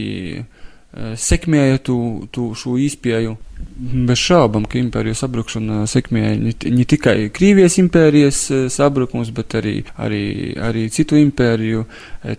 sekmēja 0.89 1.77
tu, 1.85 1.99
tu 2.33 2.49
šo 2.57 2.73
izpēju. 2.81 3.35
Bez 3.79 4.19
šaubām, 4.19 4.65
ka 4.67 4.75
impēriju 4.79 5.15
sabrukšana 5.15 5.85
sekmēja 5.87 6.33
ne, 6.39 6.51
ne 6.75 6.85
tikai 6.87 7.29
Krievijas 7.35 7.77
impērijas 7.79 8.41
sabrukums, 8.75 9.31
bet 9.35 9.55
arī, 9.55 9.77
arī, 9.95 10.23
arī 10.59 10.83
citu 10.91 11.15
impēriju, 11.19 11.85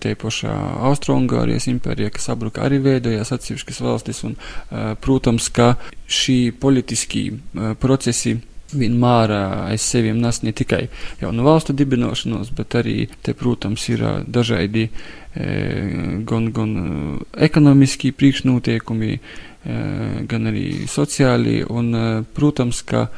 te 0.04 0.12
pašā 0.20 0.52
Austro-Ungārijas 0.90 1.70
impērija, 1.72 2.12
kas 2.12 2.28
sabruka, 2.28 2.66
arī 2.66 2.82
veidojās 2.84 3.32
atsevišķas 3.36 3.80
valstis. 3.86 4.20
Un, 4.28 4.36
protams, 5.00 5.48
ka 5.56 5.72
šī 6.20 6.38
politiskie 6.60 7.30
procesi 7.80 8.36
vienmēr 8.76 9.32
aiz 9.70 9.82
sevi 9.82 10.12
nes 10.14 10.42
ne 10.44 10.52
tikai 10.56 10.84
jaunu 11.22 11.46
valstu 11.46 11.74
dibināšanos, 11.76 12.52
bet 12.56 12.76
arī 12.78 12.96
te, 13.24 13.34
protams, 13.34 13.86
ir 13.90 14.04
dažādi 14.28 14.88
gan, 16.26 16.50
gan 16.54 16.74
ekonomiski 17.48 18.12
priekšnotiekumi, 18.12 19.18
gan 19.64 20.48
arī 20.48 20.86
sociāli, 20.88 21.60
un, 21.68 21.92
protams, 22.34 22.80
ka 22.88 23.08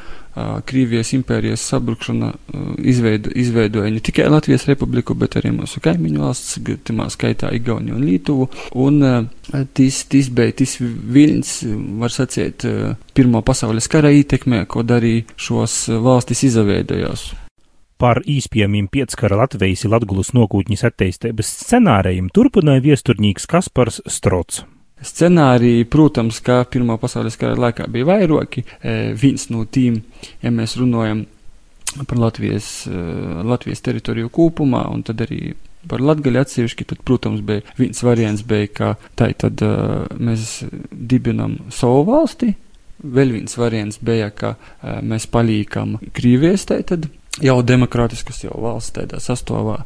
Krievijas 0.65 1.11
impērijas 1.13 1.61
sabrukšana 1.69 2.31
izveido, 2.81 3.29
izveidoja 3.37 3.91
ne 3.93 3.99
tikai 4.01 4.25
Latvijas 4.33 4.65
republiku, 4.65 5.13
bet 5.13 5.37
arī 5.37 5.51
mūsu 5.53 5.77
kaimiņu 5.85 6.23
valsts, 6.23 6.57
timā 6.87 7.05
skaitā 7.13 7.51
Igauniju 7.53 7.99
un 7.99 8.07
Lītuvu. 8.07 8.47
Un 8.81 9.29
tis, 9.77 10.01
tis 10.09 10.31
bija 10.33 10.55
tis 10.57 10.79
viļņs, 10.81 11.53
var 12.01 12.15
sacīt, 12.17 12.65
Pirmo 13.13 13.43
pasaules 13.45 13.85
kara 13.93 14.09
ietekmē, 14.09 14.65
ko 14.65 14.81
arī 14.81 15.19
šos 15.37 15.85
valstis 16.01 16.47
izveidojās. 16.49 17.29
Par 18.01 18.23
īspējamiem 18.25 18.89
pietskara 18.91 19.37
Latvijas 19.37 19.85
Latgulas 19.85 20.33
nokūtņas 20.33 20.89
attīstības 20.89 21.57
scenārijiem 21.61 22.33
turpināja 22.33 22.81
viesturnieks 22.89 23.45
Kaspars 23.47 24.01
Strots. 24.09 24.65
Scenāriji, 25.03 25.85
protams, 25.91 26.39
kā 26.43 26.61
Pirmā 26.69 26.97
pasaules 27.01 27.37
kara 27.39 27.59
laikā 27.59 27.89
bija 27.91 28.07
vairāki. 28.13 28.63
E, 28.79 29.13
viens 29.19 29.49
no 29.51 29.65
tiem, 29.65 30.01
ja 30.43 30.51
mēs 30.53 30.77
runājam 30.79 31.25
par 32.07 32.19
Latvijas, 32.21 32.87
e, 32.87 33.03
Latvijas 33.45 33.83
teritoriju 33.85 34.31
kopumā, 34.33 34.85
un 34.93 35.03
tad 35.05 35.21
arī 35.25 35.53
par 35.91 36.01
Latviju 36.03 36.41
atsevišķi, 36.41 36.87
tad, 36.93 37.01
protams, 37.07 37.43
bija 37.45 37.63
viens 37.77 38.03
variants, 38.05 38.45
bija, 38.47 38.69
ka 38.71 38.91
tā 39.19 39.33
tad 39.35 39.59
uh, 39.65 40.05
mēs 40.15 40.61
dibinam 40.91 41.57
savu 41.73 42.05
valsti. 42.07 42.53
Vēl 43.03 43.33
viens 43.35 43.57
variants 43.59 43.99
bija, 43.99 44.29
ka 44.31 44.53
mēs 45.03 45.27
palīkam 45.27 45.97
Krīvijas, 46.15 46.63
tā 46.69 46.79
tad 46.87 47.09
jau 47.41 47.55
demokrātiskas 47.65 48.43
jau 48.43 48.53
valsts 48.61 48.93
tādā 48.93 49.17
sastāvā. 49.23 49.79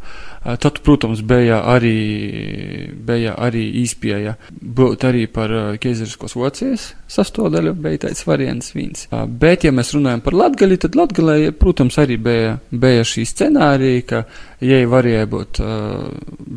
Tad, 0.63 0.79
protams, 0.83 1.21
bija 1.27 1.61
arī, 1.67 2.91
bija 3.07 3.33
arī 3.43 3.65
īspēja 3.83 4.35
būt 4.51 5.03
arī 5.07 5.25
par 5.31 5.51
keizariskos 5.83 6.35
vocijas 6.39 6.89
sastāvdaļu, 7.11 7.73
bija 7.83 8.03
tāds 8.05 8.23
variants 8.27 8.71
viens. 8.75 9.07
Bet, 9.11 9.63
ja 9.67 9.73
mēs 9.75 9.93
runājam 9.95 10.23
par 10.23 10.35
Latgali, 10.35 10.79
tad 10.79 10.95
Latgalē, 10.99 11.51
protams, 11.59 11.99
arī 12.03 12.19
bija, 12.19 12.57
bija 12.71 13.07
šī 13.07 13.25
scenārija, 13.27 14.05
ka, 14.07 14.23
ja 14.63 14.81
varēja 14.87 15.27
būt, 15.31 15.61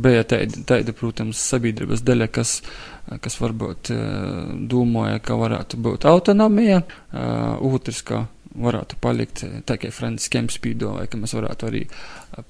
bija 0.07 0.27
tāda, 0.35 0.65
tāda, 0.71 0.95
protams, 0.97 1.43
sabiedrības 1.51 2.07
daļa, 2.07 2.31
kas 2.35 2.59
kas 3.19 3.41
varbūt 3.41 3.91
domāja, 4.71 5.19
ka 5.25 5.35
varētu 5.35 5.81
būt 5.83 6.05
autonomija, 6.07 6.85
otrs, 7.67 8.05
ka 8.07 8.21
varētu 8.55 8.99
palikt 9.01 9.45
tā 9.67 9.77
kā 9.79 9.93
Francis 9.95 10.31
Kemps 10.33 10.59
pīdolē, 10.63 11.07
ka 11.11 11.19
mēs 11.21 11.35
varētu 11.37 11.69
arī 11.69 11.85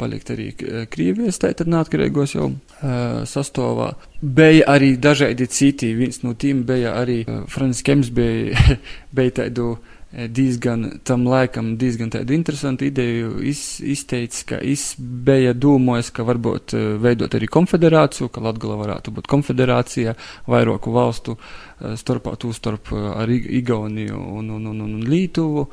palikt 0.01 0.33
arī 0.33 0.49
Krievijas 0.91 1.41
tātad 1.43 1.69
neatkarīgos 1.73 2.35
jau 2.37 2.49
uh, 2.51 3.23
sastāvā. 3.29 3.93
Bija 4.21 4.69
arī 4.75 4.95
dažādi 5.01 5.49
citi, 5.53 5.93
viens 5.97 6.23
no 6.25 6.35
tiem 6.35 6.65
bija 6.69 6.95
arī 7.01 7.23
uh, 7.27 7.43
Francis 7.53 7.85
Kemps 7.87 8.13
bija, 8.17 8.79
bija 9.17 9.37
tādu 9.43 9.75
diezgan 10.13 10.99
tam 11.05 11.27
laikam 11.31 11.77
diezgan 11.79 12.11
tādu 12.11 12.35
interesantu 12.35 12.85
ideju 12.85 13.37
iz, 13.47 13.81
izteicis, 13.85 14.43
ka 14.49 14.59
es 14.59 14.95
bija 14.99 15.53
domājis, 15.55 16.11
ka 16.15 16.27
varbūt 16.27 16.75
veidot 17.03 17.35
arī 17.39 17.47
konfederāciju, 17.51 18.31
ka 18.35 18.43
Latgala 18.43 18.79
varētu 18.81 19.15
būt 19.15 19.31
konfederācija 19.31 20.17
vairāku 20.51 20.95
valstu 20.95 21.37
starpā, 21.79 22.35
tū 22.41 22.53
starp 22.57 22.93
ar 22.93 23.31
Igauniju 23.31 24.19
un, 24.19 24.51
un, 24.59 24.67
un, 24.73 24.81
un 24.89 24.99
Lītuvu, 25.07 25.67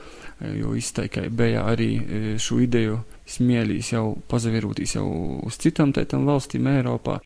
jo 0.61 0.75
izteikai 0.77 1.27
bija 1.33 1.65
arī 1.71 1.91
šo 2.41 2.61
ideju 2.61 3.01
smēlīs 3.27 3.91
jau 3.95 4.11
pazavirūtīs 4.29 4.95
jau 4.99 5.07
uz 5.47 5.57
citām 5.61 5.91
tādām 5.95 6.29
valstīm 6.29 6.69
Eiropā. 6.77 7.19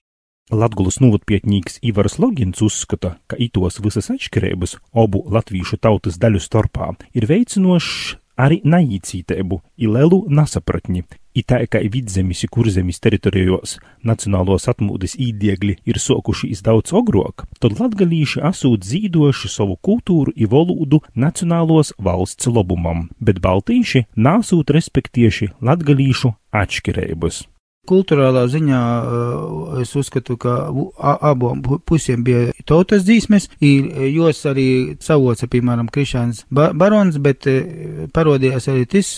Latgulas 0.51 0.97
novadpietnīgs 0.99 1.77
Ivars 1.79 2.17
Logins 2.19 2.59
uzskata, 2.59 3.13
ka 3.31 3.37
itos 3.39 3.79
visas 3.79 4.09
atšķirības 4.11 4.75
obu 4.91 5.21
latviešu 5.31 5.77
tautas 5.79 6.17
daļu 6.19 6.41
starpā 6.43 6.89
ir 7.15 7.27
veicinošs 7.29 8.17
arī 8.35 8.57
naīcītēbu, 8.67 9.61
ilelu 9.79 10.17
nasapratņi, 10.27 11.05
itā 11.39 11.61
kā 11.71 11.79
vidzemes, 11.93 12.43
kurzemes 12.51 12.99
teritorijos 12.99 13.77
nacionālos 14.03 14.67
atmūdes 14.71 15.15
īdiegli 15.15 15.77
ir 15.87 15.99
sokuši 16.03 16.51
izdaudz 16.55 16.91
ogrok, 16.99 17.45
tad 17.63 17.79
latgalīši 17.79 18.43
asūt 18.51 18.83
zīdoši 18.87 19.53
savu 19.55 19.77
kultūru 19.79 20.35
i 20.35 20.49
volūdu 20.51 20.99
nacionālos 21.15 21.93
valsts 21.95 22.51
lobumam, 22.51 23.07
bet 23.23 23.39
baltīši 23.39 24.03
nāsūt 24.19 24.75
respektieši 24.75 25.53
latgalīšu 25.63 26.35
atšķirības. 26.51 27.45
Kultūrālā 27.89 28.43
ziņā 28.45 28.79
uh, 28.79 29.79
es 29.81 29.95
uzskatu, 29.97 30.35
ka 30.37 30.67
abām 31.01 31.63
pusēm 31.65 32.21
bija 32.21 32.51
tautas 32.69 33.01
dzīsmes, 33.07 33.47
jos 33.57 34.41
arī 34.45 34.65
savoca, 35.01 35.47
piemēram, 35.49 35.87
Krišāns 35.89 36.43
Barons, 36.53 37.17
bet 37.17 37.47
uh, 37.49 38.03
parodījās 38.13 38.69
arī 38.69 38.85
tas, 38.91 39.09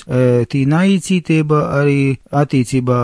tī 0.47 0.61
naicītība 0.69 1.59
arī 1.81 1.97
attīcībā 2.31 2.99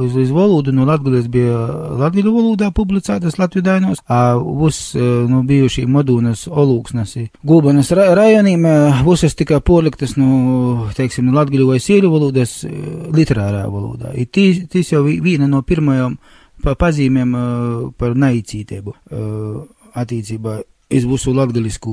uz, 0.00 0.16
uz 0.16 0.32
valodu, 0.32 0.72
no 0.72 0.88
Latgulis 0.88 1.28
bija 1.28 1.60
Latviju 2.00 2.32
valodā 2.32 2.72
publicētas 2.72 3.36
Latviju 3.36 3.66
dainos, 3.68 4.00
a 4.08 4.38
uz, 4.40 4.80
nu, 4.96 5.42
bijušī 5.44 5.84
modūnas 5.92 6.46
olūksnes, 6.48 7.14
Gulbanas 7.44 7.92
ra 7.92 8.08
rajonīm, 8.16 8.64
visas 9.04 9.36
tika 9.36 9.60
poliktas, 9.60 10.16
nu, 10.16 10.88
teiksim, 10.96 11.28
Latviju 11.36 11.68
vai 11.68 11.82
Sīļu 11.84 12.16
valodas 12.16 12.58
literārā 12.64 13.66
valodā. 13.68 14.16
I 14.16 14.24
tī, 14.24 14.48
tī 14.72 14.85
šis 14.86 14.94
jau 14.94 15.02
viena 15.02 15.50
no 15.50 15.64
pirmajām 15.66 16.14
pazīmēm 16.62 17.34
uh, 17.34 17.90
par 17.98 18.14
naicītību 18.14 18.94
uh, 18.94 19.60
attīstībā. 19.98 20.62
Es 20.86 21.02
būšu 21.02 21.32
latgaļisku. 21.34 21.92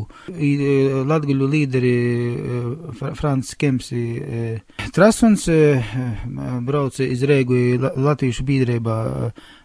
Latgaļu 1.09 1.47
līderi 1.49 1.93
Frants 3.17 3.55
Kemsi 3.57 4.03
Trasuns 4.93 5.47
brauca 6.61 7.01
iz 7.01 7.23
Reigu 7.25 7.57
Latviešu 7.81 8.45
biedrībā 8.45 8.97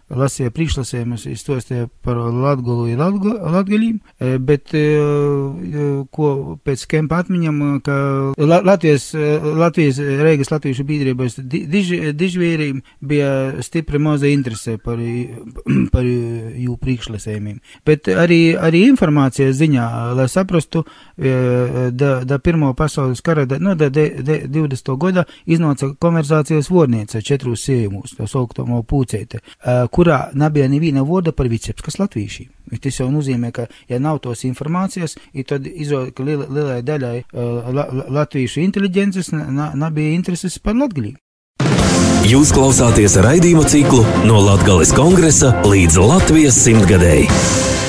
lasīja 0.09 0.51
priekšlasējumus, 0.53 1.25
izstostīja 1.29 1.87
par 2.05 2.17
Latgulu 2.17 2.87
un 2.89 3.01
Latgaļiem, 3.53 3.99
e, 4.19 4.31
bet 4.41 4.73
e, 4.77 4.81
e, 4.81 5.87
ko 6.13 6.29
pēc 6.65 6.85
kempa 6.89 7.21
atmiņam, 7.23 7.61
ka 7.85 7.97
Latvijas, 8.39 9.11
Latvijas 9.13 9.99
Reigas 9.99 10.51
Latviešu 10.51 10.85
biedrības 10.87 11.39
diž, 11.39 11.91
dižvīriem 12.17 12.81
bija 13.01 13.61
stipri 13.65 14.01
maza 14.01 14.29
interese 14.31 14.77
par, 14.81 14.99
par 15.93 16.07
jū 16.07 16.77
priekšlasējumiem. 16.81 17.59
Bet 17.85 18.09
arī, 18.09 18.55
arī 18.57 18.85
informācijas 18.89 19.57
ziņā, 19.59 19.87
lai 20.17 20.27
saprastu, 20.31 20.85
da, 21.19 22.11
da 22.25 22.39
pirmo 22.41 22.71
pasaules 22.77 23.21
kara, 23.25 23.45
da, 23.49 23.59
no, 23.61 23.75
da, 23.77 23.89
de, 23.93 24.09
de, 24.25 24.39
20. 24.49 24.91
gada 25.01 25.25
iznāca 25.49 25.91
konversācijas 26.01 26.69
vorniece 26.71 27.21
četrus 27.25 27.65
sējumus, 27.67 28.15
tā 28.17 28.27
sauktamo 28.29 28.81
pūcēte, 28.87 29.41
kurā 29.99 30.19
nebija 30.33 30.69
neviena 30.71 31.03
voda 31.03 31.33
par 31.35 31.49
vicepskas 31.51 31.99
latvīšiem. 31.99 32.51
Tas 32.79 32.99
jau 33.01 33.09
nozīmē, 33.11 33.51
ka, 33.51 33.67
ja 33.91 33.99
nav 33.99 34.21
tos 34.23 34.45
informācijas, 34.47 35.17
tad 35.49 35.67
izrādās, 35.67 36.13
ka 36.15 36.23
liel, 36.23 36.45
lielai 36.47 36.79
daļai 36.85 37.15
uh, 37.25 37.71
la, 37.75 37.87
latviešu 38.21 38.63
inteliģences 38.63 39.33
nebija 39.33 40.15
intereses 40.15 40.59
par 40.63 40.77
latgaļiem. 40.79 41.17
Jūs 42.29 42.51
klausāties 42.53 43.15
raidījuma 43.23 43.63
ciklu 43.71 44.03
no 44.27 44.41
Latgales 44.43 44.91
kongresa 44.95 45.53
līdz 45.65 46.01
Latvijas 46.03 46.59
simtgadēji 46.67 47.88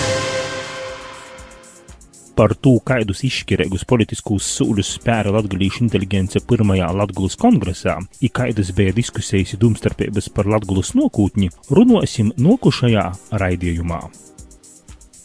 par 2.40 2.54
to, 2.56 2.78
kādus 2.80 3.20
izšķirīgus 3.28 3.82
politiskus 3.84 4.46
soļus 4.56 4.94
spēra 4.96 5.34
latgalīšu 5.34 5.82
inteligence 5.84 6.40
pirmajā 6.48 6.86
Latgulas 6.96 7.36
kongresā, 7.36 7.98
i 8.24 8.30
kādas 8.32 8.70
bija 8.76 8.94
diskusijas 8.96 9.58
domstarpības 9.60 10.30
par 10.32 10.48
Latgulas 10.48 10.94
nokūtņi, 10.96 11.50
runāsim 11.68 12.32
nokušajā 12.40 13.04
raidījumā. 13.42 14.00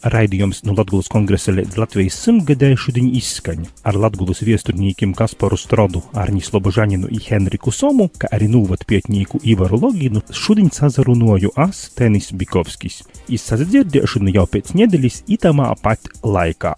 Raidījums 0.06 0.60
no 0.68 0.74
Latvijas 0.76 1.08
kongresa 1.10 1.54
līdz 1.56 1.78
Latvijas 1.80 2.18
simtgadē 2.20 2.68
šodien 2.78 3.08
izskaņa 3.16 3.72
ar 3.88 3.96
Latvijas 4.04 4.44
viesturniekiem 4.44 5.16
Kasparu 5.16 5.56
Strodu, 5.58 6.04
Arņu 6.12 6.44
Slobožaninu 6.44 7.08
un 7.08 7.24
Henriku 7.30 7.72
Somu, 7.72 8.10
kā 8.12 8.28
arī 8.36 8.50
nūvatpietnieku 8.52 9.40
Ivaru 9.42 9.80
Loginu, 9.86 10.20
šodien 10.30 10.68
sazarunoju 10.68 11.54
As 11.56 11.86
Tenis 11.96 12.28
Bikovskis. 12.36 13.00
Izsadzirdēšanu 13.32 14.36
jau 14.36 14.46
pēc 14.52 14.76
nedēļas 14.76 15.24
itamā 15.40 15.72
pat 15.80 16.12
laikā. 16.22 16.76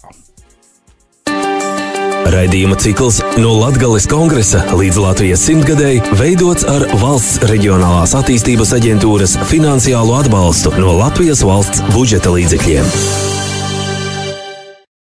Raidījuma 2.27 2.75
cikls 2.81 3.21
no 3.39 3.53
Latvijas 3.61 4.07
kongresa 4.09 4.65
līdz 4.75 4.99
Latvijas 4.99 5.45
simtgadēji 5.47 6.03
veidots 6.19 6.67
ar 6.69 6.85
valsts 7.01 7.39
reģionālās 7.49 8.15
attīstības 8.19 8.75
aģentūras 8.75 9.37
finansiālo 9.49 10.19
atbalstu 10.19 10.75
no 10.79 10.97
Latvijas 10.99 11.45
valsts 11.47 11.85
budžeta 11.95 12.35
līdzekļiem. 12.35 13.38